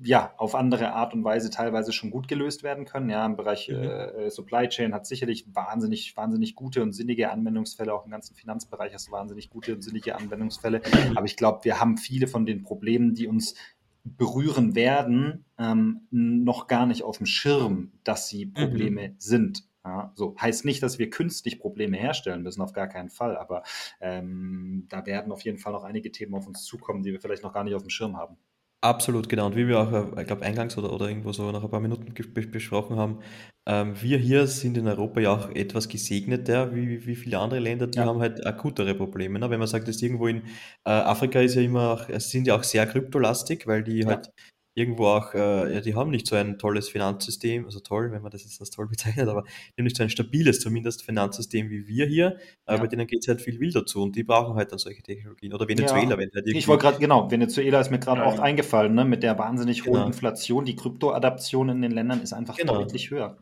[0.03, 3.09] ja, auf andere Art und Weise teilweise schon gut gelöst werden können.
[3.09, 3.75] Ja, im Bereich mhm.
[3.75, 8.93] äh, Supply Chain hat sicherlich wahnsinnig, wahnsinnig gute und sinnige Anwendungsfälle, auch im ganzen Finanzbereich
[8.93, 10.81] hast du wahnsinnig gute und sinnige Anwendungsfälle.
[11.15, 13.55] Aber ich glaube, wir haben viele von den Problemen, die uns
[14.03, 19.15] berühren werden, ähm, noch gar nicht auf dem Schirm, dass sie Probleme mhm.
[19.17, 19.63] sind.
[19.87, 23.37] Ja, so heißt nicht, dass wir künstlich Probleme herstellen müssen, auf gar keinen Fall.
[23.37, 23.63] Aber
[24.01, 27.43] ähm, da werden auf jeden Fall noch einige Themen auf uns zukommen, die wir vielleicht
[27.43, 28.37] noch gar nicht auf dem Schirm haben.
[28.83, 29.47] Absolut, genau.
[29.47, 31.79] Und wie wir auch, äh, ich glaube, eingangs oder, oder irgendwo so nach ein paar
[31.79, 32.13] Minuten
[32.51, 33.19] besprochen haben,
[33.65, 37.87] ähm, wir hier sind in Europa ja auch etwas gesegneter wie, wie viele andere Länder,
[37.87, 38.05] die ja.
[38.05, 39.39] haben halt akutere Probleme.
[39.39, 39.49] Ne?
[39.49, 40.43] Wenn man sagt, dass irgendwo in
[40.85, 44.31] äh, Afrika ist ja immer, auch, sind ja auch sehr kryptolastig, weil die halt
[44.77, 48.31] irgendwo auch, äh, ja, die haben nicht so ein tolles Finanzsystem, also toll, wenn man
[48.31, 51.87] das jetzt als toll bezeichnet, aber die haben nicht so ein stabiles, zumindest Finanzsystem wie
[51.87, 52.75] wir hier, ja.
[52.75, 55.01] äh, bei denen geht es halt viel wilder zu und die brauchen halt dann solche
[55.01, 55.51] Technologien.
[55.51, 56.17] Oder Venezuela, ja.
[56.19, 59.23] wenn halt Ich wollte gerade, genau, Venezuela ist mir gerade ja, auch eingefallen, ne, mit
[59.23, 60.05] der wahnsinnig hohen genau.
[60.05, 62.75] Inflation, die Kryptoadaption in den Ländern ist einfach genau.
[62.75, 63.37] deutlich höher.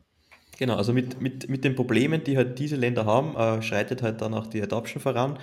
[0.57, 4.21] Genau, also mit, mit, mit den Problemen, die halt diese Länder haben, äh, schreitet halt
[4.21, 5.37] dann auch die Adoption voran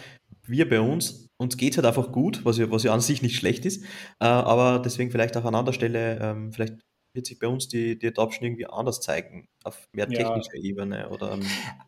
[0.47, 3.23] wir bei uns, uns geht es halt einfach gut, was ja, was ja an sich
[3.23, 3.85] nicht schlecht ist,
[4.21, 6.75] äh, aber deswegen vielleicht auch an anderer Stelle, ähm, vielleicht
[7.15, 10.63] wird sich bei uns die, die Adoption irgendwie anders zeigen, auf mehr technischer ja.
[10.63, 11.11] Ebene.
[11.11, 11.43] Oder, ähm,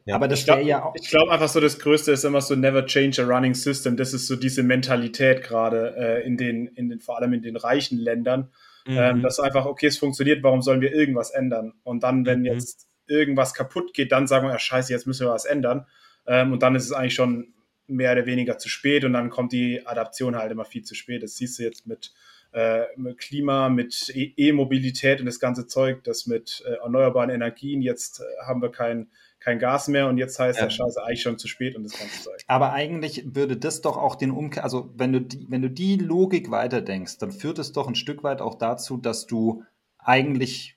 [0.04, 0.16] ja.
[0.16, 0.94] Aber das wäre ja auch.
[0.96, 3.96] Ich glaube einfach so, das Größte ist immer so never change a running system.
[3.96, 7.56] Das ist so diese Mentalität gerade äh, in, den, in den, vor allem in den
[7.56, 8.50] reichen Ländern.
[8.86, 8.98] Ähm, mhm.
[8.98, 11.72] Ähm, dass einfach, okay, es funktioniert, warum sollen wir irgendwas ändern?
[11.84, 12.46] Und dann, wenn mhm.
[12.46, 15.86] jetzt irgendwas kaputt geht, dann sagen wir, ja, scheiße, jetzt müssen wir was ändern.
[16.26, 17.54] Ähm, und dann ist es eigentlich schon
[17.86, 21.22] mehr oder weniger zu spät und dann kommt die Adaption halt immer viel zu spät.
[21.22, 22.12] Das siehst du jetzt mit,
[22.52, 27.82] äh, mit Klima, mit e- E-Mobilität und das ganze Zeug, das mit äh, erneuerbaren Energien,
[27.82, 29.08] jetzt äh, haben wir kein,
[29.40, 30.64] kein Gas mehr und jetzt heißt ja.
[30.64, 32.42] der Scheiße eigentlich schon zu spät und das ganze Zeug.
[32.46, 35.96] Aber eigentlich würde das doch auch den Umkehr, also wenn du die, wenn du die
[35.96, 39.64] Logik weiterdenkst, dann führt es doch ein Stück weit auch dazu, dass du
[39.98, 40.76] eigentlich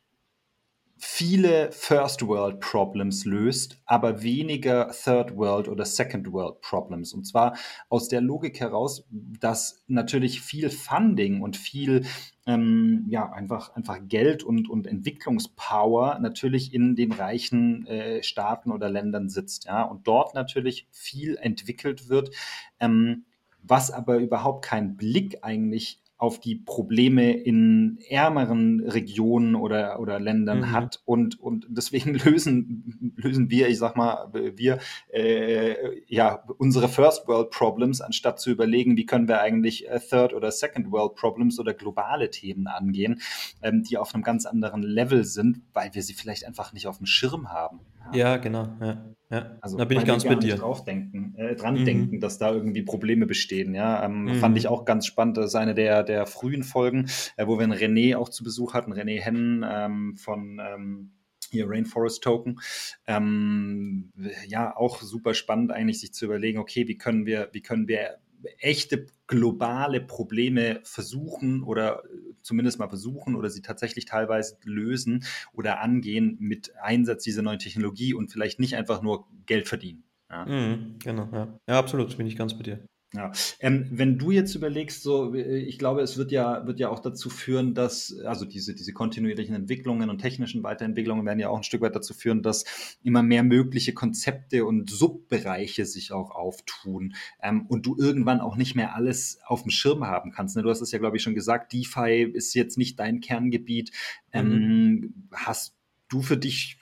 [0.99, 7.13] viele First World Problems löst, aber weniger Third World oder Second World Problems.
[7.13, 7.55] Und zwar
[7.89, 12.05] aus der Logik heraus, dass natürlich viel Funding und viel
[12.45, 18.89] ähm, ja, einfach, einfach Geld und, und Entwicklungspower natürlich in den reichen äh, Staaten oder
[18.89, 19.65] Ländern sitzt.
[19.65, 19.83] Ja?
[19.83, 22.31] Und dort natürlich viel entwickelt wird,
[22.79, 23.25] ähm,
[23.61, 30.59] was aber überhaupt keinen Blick eigentlich auf die Probleme in ärmeren Regionen oder, oder Ländern
[30.59, 30.71] mhm.
[30.71, 31.01] hat.
[31.05, 35.75] Und, und deswegen lösen, lösen wir, ich sag mal, wir äh,
[36.07, 40.51] ja unsere First World Problems, anstatt zu überlegen, wie können wir eigentlich äh, Third oder
[40.51, 43.21] Second World Problems oder globale Themen angehen,
[43.61, 46.97] ähm, die auf einem ganz anderen Level sind, weil wir sie vielleicht einfach nicht auf
[46.97, 47.79] dem Schirm haben.
[48.13, 48.67] Ja, genau.
[48.81, 49.57] Ja, ja.
[49.61, 50.55] Also da bin ich ganz bei dir.
[50.55, 51.85] Drauf denken, äh, dran mhm.
[51.85, 53.75] denken, dass da irgendwie Probleme bestehen.
[53.75, 54.35] Ja, ähm, mhm.
[54.35, 55.37] fand ich auch ganz spannend.
[55.37, 58.73] Das ist eine der, der frühen Folgen, äh, wo wir einen René auch zu Besuch
[58.73, 61.11] hatten, René Hennen ähm, von ähm,
[61.49, 62.59] hier Rainforest Token.
[63.07, 64.11] Ähm,
[64.47, 68.17] ja, auch super spannend eigentlich, sich zu überlegen, okay, wie können wir, wie können wir
[68.59, 72.03] echte globale Probleme versuchen oder
[72.41, 78.13] zumindest mal versuchen oder sie tatsächlich teilweise lösen oder angehen mit Einsatz dieser neuen Technologie
[78.13, 80.03] und vielleicht nicht einfach nur Geld verdienen.
[80.29, 80.45] Ja.
[80.45, 81.59] Mhm, genau, ja.
[81.67, 82.85] ja, absolut, bin ich ganz bei dir.
[83.13, 83.31] Ja,
[83.61, 86.99] ähm, wenn du jetzt überlegst, so, äh, ich glaube, es wird ja, wird ja auch
[86.99, 91.63] dazu führen, dass, also diese, diese kontinuierlichen Entwicklungen und technischen Weiterentwicklungen werden ja auch ein
[91.63, 92.65] Stück weit dazu führen, dass
[93.03, 98.75] immer mehr mögliche Konzepte und Subbereiche sich auch auftun ähm, und du irgendwann auch nicht
[98.75, 100.57] mehr alles auf dem Schirm haben kannst.
[100.57, 100.63] Ne?
[100.63, 103.91] Du hast es ja, glaube ich, schon gesagt, DeFi ist jetzt nicht dein Kerngebiet.
[104.33, 105.13] Ähm, mhm.
[105.31, 105.77] Hast
[106.09, 106.77] du für dich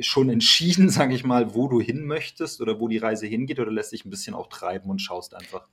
[0.00, 3.70] schon entschieden, sage ich mal, wo du hin möchtest oder wo die Reise hingeht oder
[3.70, 5.68] lässt dich ein bisschen auch treiben und schaust einfach?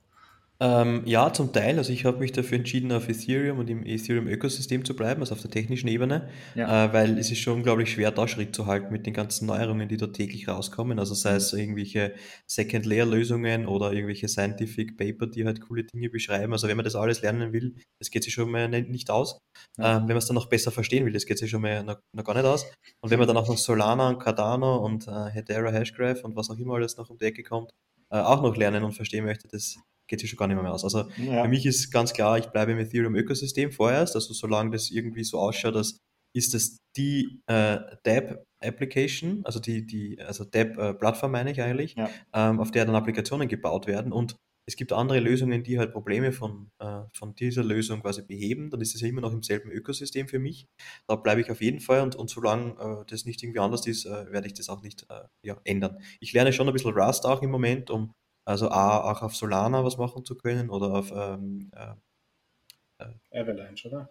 [0.60, 1.78] Ähm, ja, zum Teil.
[1.78, 5.40] Also ich habe mich dafür entschieden, auf Ethereum und im Ethereum-Ökosystem zu bleiben, also auf
[5.40, 6.86] der technischen Ebene, ja.
[6.86, 9.88] äh, weil es ist schon unglaublich schwer, da Schritt zu halten mit den ganzen Neuerungen,
[9.88, 11.00] die da täglich rauskommen.
[11.00, 12.14] Also sei es irgendwelche
[12.46, 16.52] Second-Layer-Lösungen oder irgendwelche Scientific Paper, die halt coole Dinge beschreiben.
[16.52, 19.40] Also wenn man das alles lernen will, das geht sich schon mal nicht aus.
[19.76, 19.96] Ja.
[19.96, 21.98] Ähm, wenn man es dann noch besser verstehen will, das geht sich schon mal noch,
[22.12, 22.64] noch, gar nicht aus.
[23.00, 26.48] Und wenn man dann auch noch Solana und Cardano und äh, Hedera Hashgraph und was
[26.48, 27.72] auch immer alles noch um die Ecke kommt,
[28.10, 29.76] äh, auch noch lernen und verstehen möchte, das
[30.08, 30.84] geht sich schon gar nicht mehr aus.
[30.84, 31.42] Also ja.
[31.42, 34.14] für mich ist ganz klar, ich bleibe im Ethereum-Ökosystem vorerst.
[34.14, 35.98] Also solange das irgendwie so ausschaut, dass
[36.36, 42.10] ist das die äh, DApp-Application, also die, die, also DApp-Plattform meine ich eigentlich, ja.
[42.32, 44.12] ähm, auf der dann Applikationen gebaut werden.
[44.12, 44.36] Und
[44.66, 48.70] es gibt andere Lösungen, die halt Probleme von, äh, von dieser Lösung quasi beheben.
[48.70, 50.66] Dann ist es ja immer noch im selben Ökosystem für mich.
[51.06, 54.06] Da bleibe ich auf jeden Fall und, und solange äh, das nicht irgendwie anders ist,
[54.06, 55.98] äh, werde ich das auch nicht äh, ja, ändern.
[56.18, 58.14] Ich lerne schon ein bisschen Rust auch im Moment, um
[58.44, 63.88] also A, auch auf Solana was machen zu können oder auf ähm, äh, äh Avalanche,
[63.88, 64.10] oder?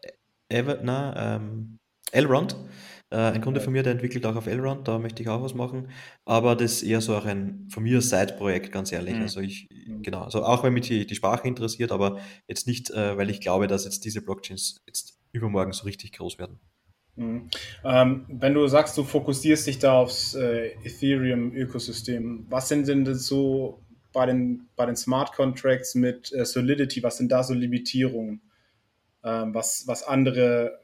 [0.49, 1.79] Ever, na, ähm,
[2.11, 2.55] Elrond.
[3.09, 5.53] Äh, ein Kunde von mir, der entwickelt auch auf Elrond, da möchte ich auch was
[5.53, 5.89] machen.
[6.25, 9.15] Aber das ist eher so auch ein von mir Side-Projekt, ganz ehrlich.
[9.15, 9.21] Mhm.
[9.21, 10.01] Also ich, mhm.
[10.01, 13.41] genau, also auch wenn mich die, die Sprache interessiert, aber jetzt nicht, äh, weil ich
[13.41, 16.59] glaube, dass jetzt diese Blockchains jetzt übermorgen so richtig groß werden.
[17.15, 17.49] Mhm.
[17.83, 23.82] Ähm, wenn du sagst, du fokussierst dich da aufs äh, Ethereum-Ökosystem, was sind denn so
[24.13, 28.41] bei den, bei den Smart Contracts mit äh, Solidity, was sind da so Limitierungen?
[29.23, 30.79] ähm, was, was andere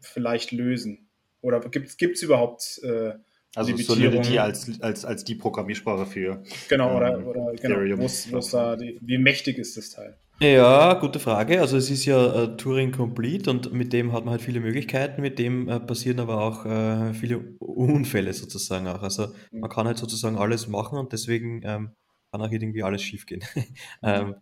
[0.00, 1.08] vielleicht lösen?
[1.40, 3.12] Oder gibt es überhaupt äh,
[3.54, 8.50] also Solidity als, als, als die Programmiersprache für Genau, oder, ähm, oder genau, wo's, wo's
[8.50, 10.16] da die, wie mächtig ist das Teil?
[10.40, 11.60] Ja, gute Frage.
[11.60, 15.22] Also es ist ja äh, Turing Complete und mit dem hat man halt viele Möglichkeiten,
[15.22, 19.02] mit dem äh, passieren aber auch äh, viele Unfälle sozusagen auch.
[19.02, 19.60] Also mhm.
[19.60, 21.90] man kann halt sozusagen alles machen und deswegen ähm,
[22.34, 23.44] kann auch irgendwie alles schiefgehen.
[24.02, 24.34] ähm,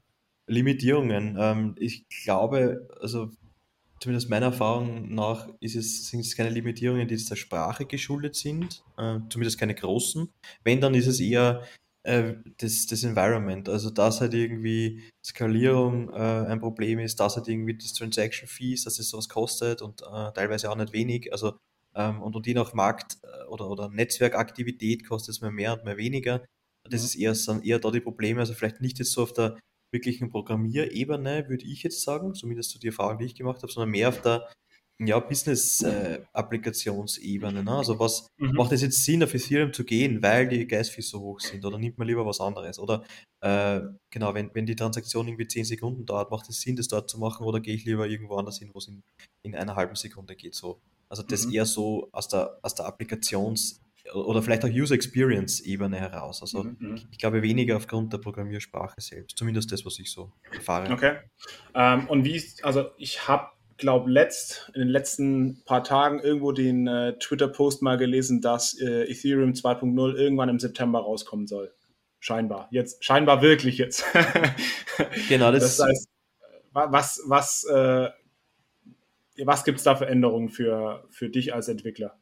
[0.46, 1.36] Limitierungen.
[1.38, 3.30] Ähm, ich glaube, also
[4.00, 8.82] zumindest meiner Erfahrung nach ist es, sind es keine Limitierungen, die der Sprache geschuldet sind,
[8.96, 10.28] äh, zumindest keine großen.
[10.64, 11.62] Wenn, dann ist es eher
[12.02, 17.46] äh, das, das Environment, also dass halt irgendwie Skalierung äh, ein Problem ist, dass halt
[17.46, 21.58] irgendwie das Transaction Fees, dass es sowas kostet und äh, teilweise auch nicht wenig, also
[21.94, 25.84] ähm, und, und je nach Markt äh, oder, oder Netzwerkaktivität kostet es mal mehr und
[25.84, 26.42] mal weniger.
[26.92, 29.58] Das ist eher, sind eher da die Probleme, also vielleicht nicht jetzt so auf der
[29.92, 33.72] wirklichen Programmierebene, würde ich jetzt sagen, zumindest zu so die Erfahrung, die ich gemacht habe,
[33.72, 34.48] sondern mehr auf der
[34.98, 37.60] ja, Business-Applikationsebene.
[37.60, 37.72] Äh, ne?
[37.72, 38.52] Also was mhm.
[38.52, 41.64] macht es jetzt Sinn, auf Ethereum zu gehen, weil die Gas-Fees so hoch sind?
[41.64, 42.78] Oder nimmt man lieber was anderes?
[42.78, 43.04] Oder
[43.40, 43.80] äh,
[44.10, 47.18] genau, wenn, wenn die Transaktion irgendwie 10 Sekunden dauert, macht es Sinn, das dort zu
[47.18, 49.02] machen oder gehe ich lieber irgendwo anders hin, wo es in,
[49.42, 50.54] in einer halben Sekunde geht?
[50.54, 50.80] So.
[51.08, 51.52] Also das mhm.
[51.52, 53.80] eher so aus der, aus der Applikations-
[54.12, 56.42] oder vielleicht auch User Experience Ebene heraus.
[56.42, 57.00] Also mhm, mhm.
[57.10, 60.92] ich glaube weniger aufgrund der Programmiersprache selbst, zumindest das, was ich so erfahre.
[60.92, 61.16] Okay.
[61.74, 66.52] Ähm, und wie ist, also ich habe glaube letzt in den letzten paar Tagen irgendwo
[66.52, 71.72] den äh, Twitter-Post mal gelesen, dass äh, Ethereum 2.0 irgendwann im September rauskommen soll.
[72.20, 72.68] Scheinbar.
[72.70, 74.04] Jetzt, scheinbar wirklich jetzt.
[75.28, 76.08] genau, das, das heißt,
[76.72, 78.10] was, was, äh,
[79.44, 82.21] was gibt es da für Änderungen für, für dich als Entwickler?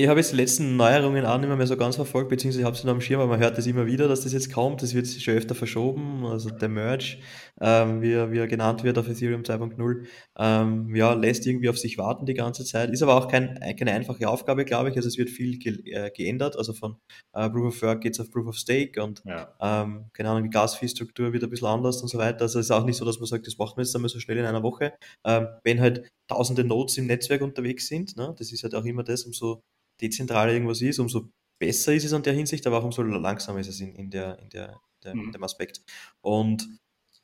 [0.00, 2.76] Ich habe jetzt die letzten Neuerungen auch nicht mehr so ganz verfolgt, beziehungsweise ich habe
[2.76, 4.80] sie noch am Schirm, aber man hört das immer wieder, dass das jetzt kommt.
[4.80, 6.24] Das wird schon öfter verschoben.
[6.24, 7.16] Also der Merge,
[7.60, 10.06] ähm, wie, er, wie er genannt wird auf Ethereum 2.0,
[10.38, 12.90] ähm, ja, lässt irgendwie auf sich warten die ganze Zeit.
[12.90, 14.96] Ist aber auch kein, keine einfache Aufgabe, glaube ich.
[14.96, 16.56] Also es wird viel ge äh, geändert.
[16.56, 16.98] Also von
[17.32, 19.52] äh, Proof of Work geht es auf Proof of Stake und ja.
[19.60, 22.42] ähm, keine Ahnung, die Gas-Fee-Struktur wird ein bisschen anders und so weiter.
[22.42, 24.20] Also es ist auch nicht so, dass man sagt, das macht man jetzt einmal so
[24.20, 24.92] schnell in einer Woche.
[25.24, 29.02] Ähm, wenn halt tausende Nodes im Netzwerk unterwegs sind, ne, das ist halt auch immer
[29.02, 29.62] das, umso
[30.00, 33.68] dezentraler irgendwas ist, umso besser ist es an der Hinsicht, aber auch umso langsamer ist
[33.68, 35.24] es in, in, der, in, der, der mhm.
[35.24, 35.82] in dem Aspekt.
[36.20, 36.68] Und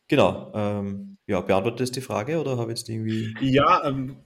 [0.08, 3.34] genau, ähm, ja, beantwortet das die Frage oder habe ich jetzt irgendwie.
[3.40, 4.16] Ja, ähm,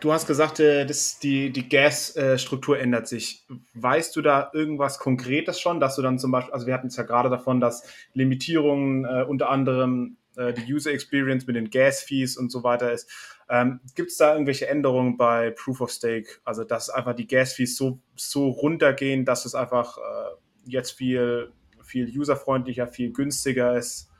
[0.00, 3.46] du hast gesagt, äh, dass die, die Gas-Struktur ändert sich.
[3.74, 6.96] Weißt du da irgendwas Konkretes schon, dass du dann zum Beispiel, also wir hatten es
[6.96, 12.36] ja gerade davon, dass Limitierungen äh, unter anderem äh, die User Experience mit den Gas-Fees
[12.36, 13.10] und so weiter ist.
[13.48, 16.28] Ähm, Gibt es da irgendwelche Änderungen bei Proof of Stake?
[16.44, 20.00] Also, dass einfach die Gas-Fees so, so runtergehen, dass es einfach äh,
[20.66, 24.10] jetzt viel, viel userfreundlicher, viel günstiger ist?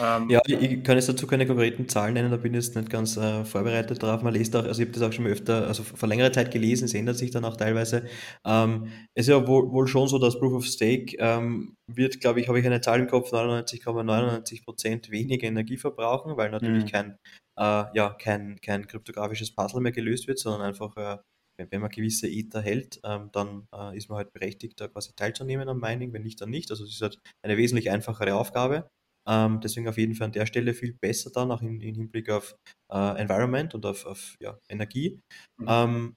[0.00, 2.90] Ähm, ja, ich kann jetzt dazu keine konkreten Zahlen nennen, da bin ich jetzt nicht
[2.90, 4.22] ganz äh, vorbereitet drauf.
[4.22, 6.50] Man liest auch, also ich habe das auch schon mal öfter, also vor längerer Zeit
[6.50, 8.06] gelesen, es ändert sich dann auch teilweise.
[8.44, 12.40] Ähm, es ist ja wohl, wohl, schon so, dass Proof of Stake ähm, wird, glaube
[12.40, 16.88] ich, habe ich eine Zahl im Kopf, 99,99 Prozent weniger Energie verbrauchen, weil natürlich mhm.
[16.88, 17.10] kein,
[17.58, 21.18] äh, ja, kein, kein kryptografisches Puzzle mehr gelöst wird, sondern einfach äh,
[21.60, 25.12] wenn, wenn man gewisse Ether hält, ähm, dann äh, ist man halt berechtigt, da quasi
[25.14, 26.70] teilzunehmen am Mining, wenn nicht, dann nicht.
[26.70, 28.88] Also es ist halt eine wesentlich einfachere Aufgabe.
[29.26, 32.30] Ähm, deswegen auf jeden Fall an der Stelle viel besser dann, auch im, im Hinblick
[32.30, 32.56] auf
[32.90, 35.20] äh, Environment und auf, auf ja, Energie.
[35.58, 35.66] Mhm.
[35.68, 36.16] Ähm,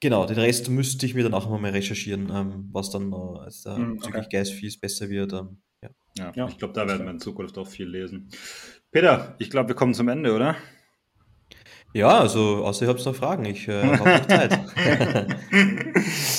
[0.00, 3.66] genau, den Rest müsste ich mir dann auch nochmal recherchieren, ähm, was dann äh, als,
[3.66, 4.26] äh, mhm, okay.
[4.30, 5.32] Gas-Fees besser wird.
[5.32, 5.90] Ähm, ja.
[6.16, 6.32] ja.
[6.34, 8.30] Ja, ich glaube, da werden wir in Zukunft auch viel lesen.
[8.90, 10.56] Peter, ich glaube, wir kommen zum Ende, oder?
[11.94, 14.58] Ja, also außer ihr habt noch Fragen, ich äh, habe noch Zeit.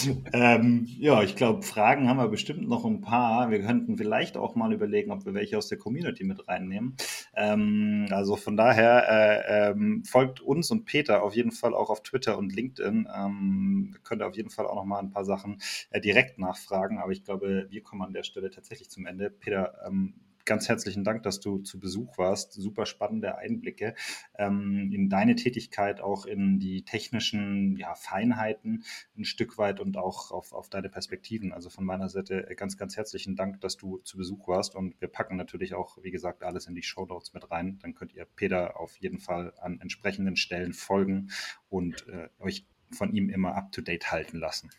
[0.34, 3.52] ähm, ja, ich glaube, Fragen haben wir bestimmt noch ein paar.
[3.52, 6.96] Wir könnten vielleicht auch mal überlegen, ob wir welche aus der Community mit reinnehmen.
[7.36, 12.04] Ähm, also von daher äh, ähm, folgt uns und Peter auf jeden Fall auch auf
[12.04, 13.08] Twitter und LinkedIn.
[13.16, 15.60] Ähm, könnt ihr auf jeden Fall auch noch mal ein paar Sachen
[15.92, 16.98] äh, direkt nachfragen.
[16.98, 19.30] Aber ich glaube, wir kommen an der Stelle tatsächlich zum Ende.
[19.30, 20.16] Peter, ähm,
[20.46, 22.54] ganz herzlichen Dank, dass du zu Besuch warst.
[22.54, 23.96] Super spannende Einblicke
[24.38, 28.84] ähm, in deine Tätigkeit, auch in die technischen ja, Feinheiten
[29.18, 31.54] ein Stück weit und auch auf, auf deine Perspektiven.
[31.54, 34.76] Also von meiner Seite ganz, ganz herzlichen Dank, dass du zu Besuch warst.
[34.76, 37.80] Und wir packen natürlich auch, wie gesagt, alles in die Show Notes mit rein.
[37.82, 41.30] Dann könnt ihr Peter auf jeden Fall an entsprechenden Stellen folgen
[41.70, 44.70] und äh, euch von ihm immer up-to-date halten lassen.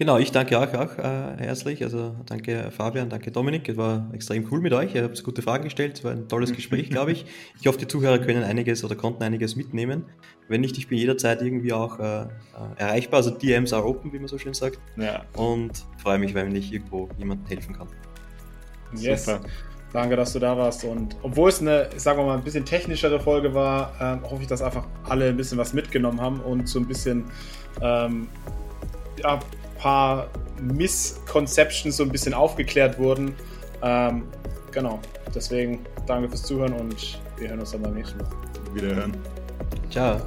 [0.00, 1.84] Genau, ich danke auch, auch äh, herzlich.
[1.84, 3.68] Also danke Fabian, danke Dominik.
[3.68, 4.94] Es war extrem cool mit euch.
[4.94, 5.98] Ihr habt gute Fragen gestellt.
[5.98, 7.26] Es war ein tolles Gespräch, glaube ich.
[7.60, 10.06] Ich hoffe, die Zuhörer können einiges oder konnten einiges mitnehmen.
[10.48, 12.26] Wenn nicht, ich bin jederzeit irgendwie auch äh, äh
[12.78, 13.18] erreichbar.
[13.18, 14.78] Also DMs are open, wie man so schön sagt.
[14.96, 15.26] Ja.
[15.36, 17.88] Und freue mich, wenn ich irgendwo jemandem helfen kann.
[18.96, 19.26] Yes.
[19.26, 19.42] Super.
[19.92, 20.82] Danke, dass du da warst.
[20.82, 24.48] Und obwohl es eine, sagen wir mal, ein bisschen technischere Folge war, ähm, hoffe ich,
[24.48, 27.26] dass einfach alle ein bisschen was mitgenommen haben und so ein bisschen
[27.82, 28.28] ähm,
[29.22, 29.38] ja,
[29.80, 30.28] paar
[30.60, 33.34] Misconceptions so ein bisschen aufgeklärt wurden.
[33.82, 34.24] Ähm,
[34.70, 35.00] genau.
[35.34, 38.28] Deswegen danke fürs Zuhören und wir hören uns dann beim nächsten Mal.
[38.74, 39.16] Wiederhören.
[39.90, 40.20] Ciao.